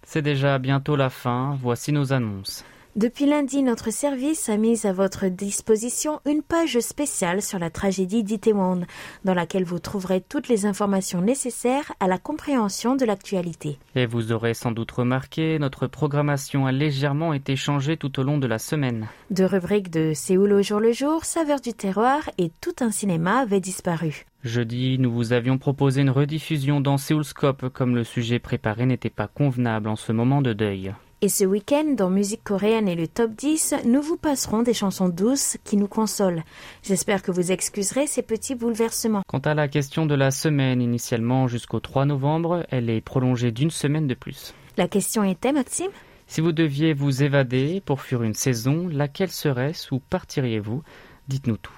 C'est 0.03 0.21
déjà 0.21 0.59
bientôt 0.59 0.97
la 0.97 1.09
fin, 1.09 1.57
voici 1.61 1.93
nos 1.93 2.11
annonces. 2.11 2.65
Depuis 2.96 3.26
lundi, 3.26 3.62
notre 3.62 3.92
service 3.92 4.48
a 4.48 4.56
mis 4.56 4.86
à 4.86 4.92
votre 4.94 5.26
disposition 5.26 6.20
une 6.24 6.40
page 6.40 6.80
spéciale 6.80 7.42
sur 7.42 7.58
la 7.58 7.68
tragédie 7.68 8.24
d'Itaewon, 8.24 8.86
dans 9.22 9.34
laquelle 9.34 9.64
vous 9.64 9.78
trouverez 9.78 10.22
toutes 10.22 10.48
les 10.48 10.64
informations 10.64 11.20
nécessaires 11.20 11.92
à 12.00 12.06
la 12.06 12.16
compréhension 12.16 12.96
de 12.96 13.04
l'actualité. 13.04 13.78
Et 13.96 14.06
vous 14.06 14.32
aurez 14.32 14.54
sans 14.54 14.70
doute 14.70 14.92
remarqué, 14.92 15.58
notre 15.58 15.86
programmation 15.86 16.64
a 16.64 16.72
légèrement 16.72 17.34
été 17.34 17.54
changée 17.54 17.98
tout 17.98 18.18
au 18.18 18.22
long 18.22 18.38
de 18.38 18.46
la 18.46 18.58
semaine. 18.58 19.08
Deux 19.30 19.44
rubriques 19.44 19.90
de 19.90 20.12
Séoul 20.14 20.54
au 20.54 20.62
jour 20.62 20.80
le 20.80 20.92
jour, 20.92 21.26
Saveur 21.26 21.60
du 21.60 21.74
terroir 21.74 22.30
et 22.38 22.50
Tout 22.62 22.76
un 22.80 22.90
cinéma 22.90 23.40
avaient 23.40 23.60
disparu. 23.60 24.24
Jeudi, 24.42 24.96
nous 24.98 25.12
vous 25.12 25.34
avions 25.34 25.58
proposé 25.58 26.00
une 26.00 26.08
rediffusion 26.08 26.80
dans 26.80 26.96
Séoulscope 26.96 27.68
comme 27.68 27.94
le 27.94 28.04
sujet 28.04 28.38
préparé 28.38 28.86
n'était 28.86 29.10
pas 29.10 29.28
convenable 29.28 29.90
en 29.90 29.96
ce 29.96 30.12
moment 30.12 30.40
de 30.40 30.54
deuil. 30.54 30.94
Et 31.26 31.28
ce 31.28 31.44
week-end, 31.44 31.94
dans 31.96 32.08
Musique 32.08 32.44
coréenne 32.44 32.86
et 32.86 32.94
le 32.94 33.08
top 33.08 33.32
10, 33.32 33.74
nous 33.84 34.00
vous 34.00 34.16
passerons 34.16 34.62
des 34.62 34.74
chansons 34.74 35.08
douces 35.08 35.56
qui 35.64 35.76
nous 35.76 35.88
consolent. 35.88 36.44
J'espère 36.84 37.20
que 37.20 37.32
vous 37.32 37.50
excuserez 37.50 38.06
ces 38.06 38.22
petits 38.22 38.54
bouleversements. 38.54 39.22
Quant 39.26 39.40
à 39.40 39.54
la 39.54 39.66
question 39.66 40.06
de 40.06 40.14
la 40.14 40.30
semaine, 40.30 40.80
initialement 40.80 41.48
jusqu'au 41.48 41.80
3 41.80 42.04
novembre, 42.04 42.64
elle 42.70 42.88
est 42.88 43.00
prolongée 43.00 43.50
d'une 43.50 43.72
semaine 43.72 44.06
de 44.06 44.14
plus. 44.14 44.54
La 44.76 44.86
question 44.86 45.24
était, 45.24 45.50
Maxime? 45.50 45.90
Si 46.28 46.40
vous 46.40 46.52
deviez 46.52 46.94
vous 46.94 47.24
évader 47.24 47.82
pour 47.84 48.02
fuir 48.02 48.22
une 48.22 48.34
saison, 48.34 48.86
laquelle 48.88 49.32
serait-ce 49.32 49.92
ou 49.92 49.98
partiriez-vous? 49.98 50.84
Dites-nous 51.26 51.56
tout. 51.56 51.76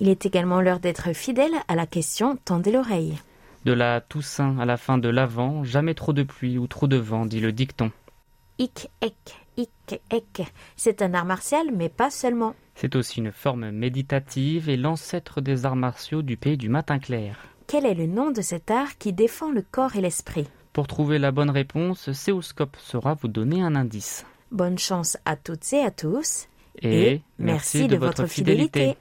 Il 0.00 0.08
est 0.08 0.24
également 0.24 0.62
l'heure 0.62 0.80
d'être 0.80 1.12
fidèle 1.12 1.52
à 1.68 1.74
la 1.74 1.84
question 1.84 2.38
Tendez 2.42 2.72
l'oreille. 2.72 3.18
De 3.66 3.72
la 3.74 4.00
Toussaint 4.00 4.58
à 4.58 4.64
la 4.64 4.78
fin 4.78 4.96
de 4.96 5.10
l'Avent, 5.10 5.62
jamais 5.62 5.92
trop 5.92 6.14
de 6.14 6.22
pluie 6.22 6.56
ou 6.56 6.66
trop 6.66 6.86
de 6.86 6.96
vent, 6.96 7.26
dit 7.26 7.40
le 7.40 7.52
dicton. 7.52 7.92
Ik, 8.58 8.88
ek, 9.00 9.14
ik, 9.56 10.00
ek. 10.10 10.52
C'est 10.74 11.00
un 11.02 11.14
art 11.14 11.26
martial, 11.26 11.70
mais 11.72 11.88
pas 11.88 12.10
seulement. 12.10 12.54
C'est 12.74 12.96
aussi 12.96 13.20
une 13.20 13.30
forme 13.30 13.70
méditative 13.70 14.68
et 14.68 14.76
l'ancêtre 14.76 15.40
des 15.40 15.64
arts 15.64 15.76
martiaux 15.76 16.22
du 16.22 16.36
pays 16.36 16.56
du 16.56 16.68
matin 16.68 16.98
clair. 16.98 17.36
Quel 17.68 17.86
est 17.86 17.94
le 17.94 18.06
nom 18.06 18.32
de 18.32 18.40
cet 18.40 18.70
art 18.72 18.98
qui 18.98 19.12
défend 19.12 19.52
le 19.52 19.62
corps 19.62 19.94
et 19.94 20.00
l'esprit? 20.00 20.48
Pour 20.72 20.88
trouver 20.88 21.18
la 21.18 21.30
bonne 21.30 21.50
réponse, 21.50 22.10
Céoscope 22.10 22.76
saura 22.80 23.14
vous 23.14 23.28
donner 23.28 23.62
un 23.62 23.76
indice. 23.76 24.26
Bonne 24.50 24.78
chance 24.78 25.18
à 25.24 25.36
toutes 25.36 25.72
et 25.72 25.84
à 25.84 25.90
tous. 25.92 26.48
Et, 26.82 27.20
merci, 27.38 27.86
de, 27.86 27.96
votre 27.96 28.26
fidélité. 28.26 28.96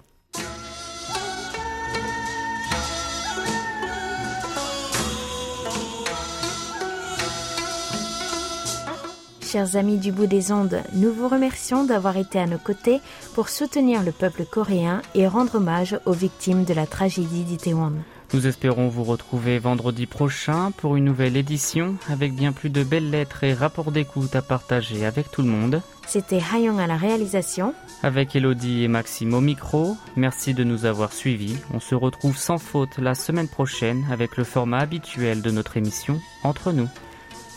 Chers 9.46 9.76
amis 9.76 9.98
du 9.98 10.12
bout 10.12 10.26
des 10.26 10.52
ondes, 10.52 10.80
nous 10.94 11.12
vous 11.12 11.28
remercions 11.28 11.84
d'avoir 11.84 12.16
été 12.16 12.38
à 12.38 12.46
nos 12.46 12.58
côtés 12.58 13.00
pour 13.34 13.48
soutenir 13.48 14.02
le 14.02 14.12
peuple 14.12 14.44
coréen 14.44 15.02
et 15.14 15.26
rendre 15.26 15.56
hommage 15.56 15.98
aux 16.06 16.12
victimes 16.12 16.64
de 16.64 16.72
la 16.72 16.86
tragédie 16.86 17.44
d'Itaewon. 17.44 17.92
Nous 18.32 18.46
espérons 18.46 18.88
vous 18.88 19.04
retrouver 19.04 19.58
vendredi 19.58 20.06
prochain 20.06 20.70
pour 20.78 20.96
une 20.96 21.04
nouvelle 21.04 21.36
édition 21.36 21.96
avec 22.08 22.34
bien 22.34 22.52
plus 22.52 22.70
de 22.70 22.82
belles 22.82 23.10
lettres 23.10 23.44
et 23.44 23.52
rapports 23.52 23.92
d'écoute 23.92 24.34
à 24.34 24.40
partager 24.40 25.04
avec 25.04 25.30
tout 25.30 25.42
le 25.42 25.48
monde. 25.48 25.82
C'était 26.06 26.40
Hayong 26.52 26.80
à 26.80 26.86
la 26.86 26.96
réalisation. 26.96 27.74
Avec 28.02 28.34
Elodie 28.34 28.84
et 28.84 28.88
Maxime 28.88 29.34
au 29.34 29.40
micro, 29.42 29.96
merci 30.16 30.54
de 30.54 30.64
nous 30.64 30.86
avoir 30.86 31.12
suivis. 31.12 31.56
On 31.74 31.80
se 31.80 31.94
retrouve 31.94 32.38
sans 32.38 32.58
faute 32.58 32.96
la 32.98 33.14
semaine 33.14 33.48
prochaine 33.48 34.06
avec 34.10 34.38
le 34.38 34.44
format 34.44 34.78
habituel 34.78 35.42
de 35.42 35.50
notre 35.50 35.76
émission 35.76 36.18
Entre 36.42 36.72
nous. 36.72 36.88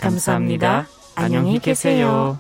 감사합니다. 0.02 0.86
안녕히 1.21 1.59
계세요. 1.59 2.39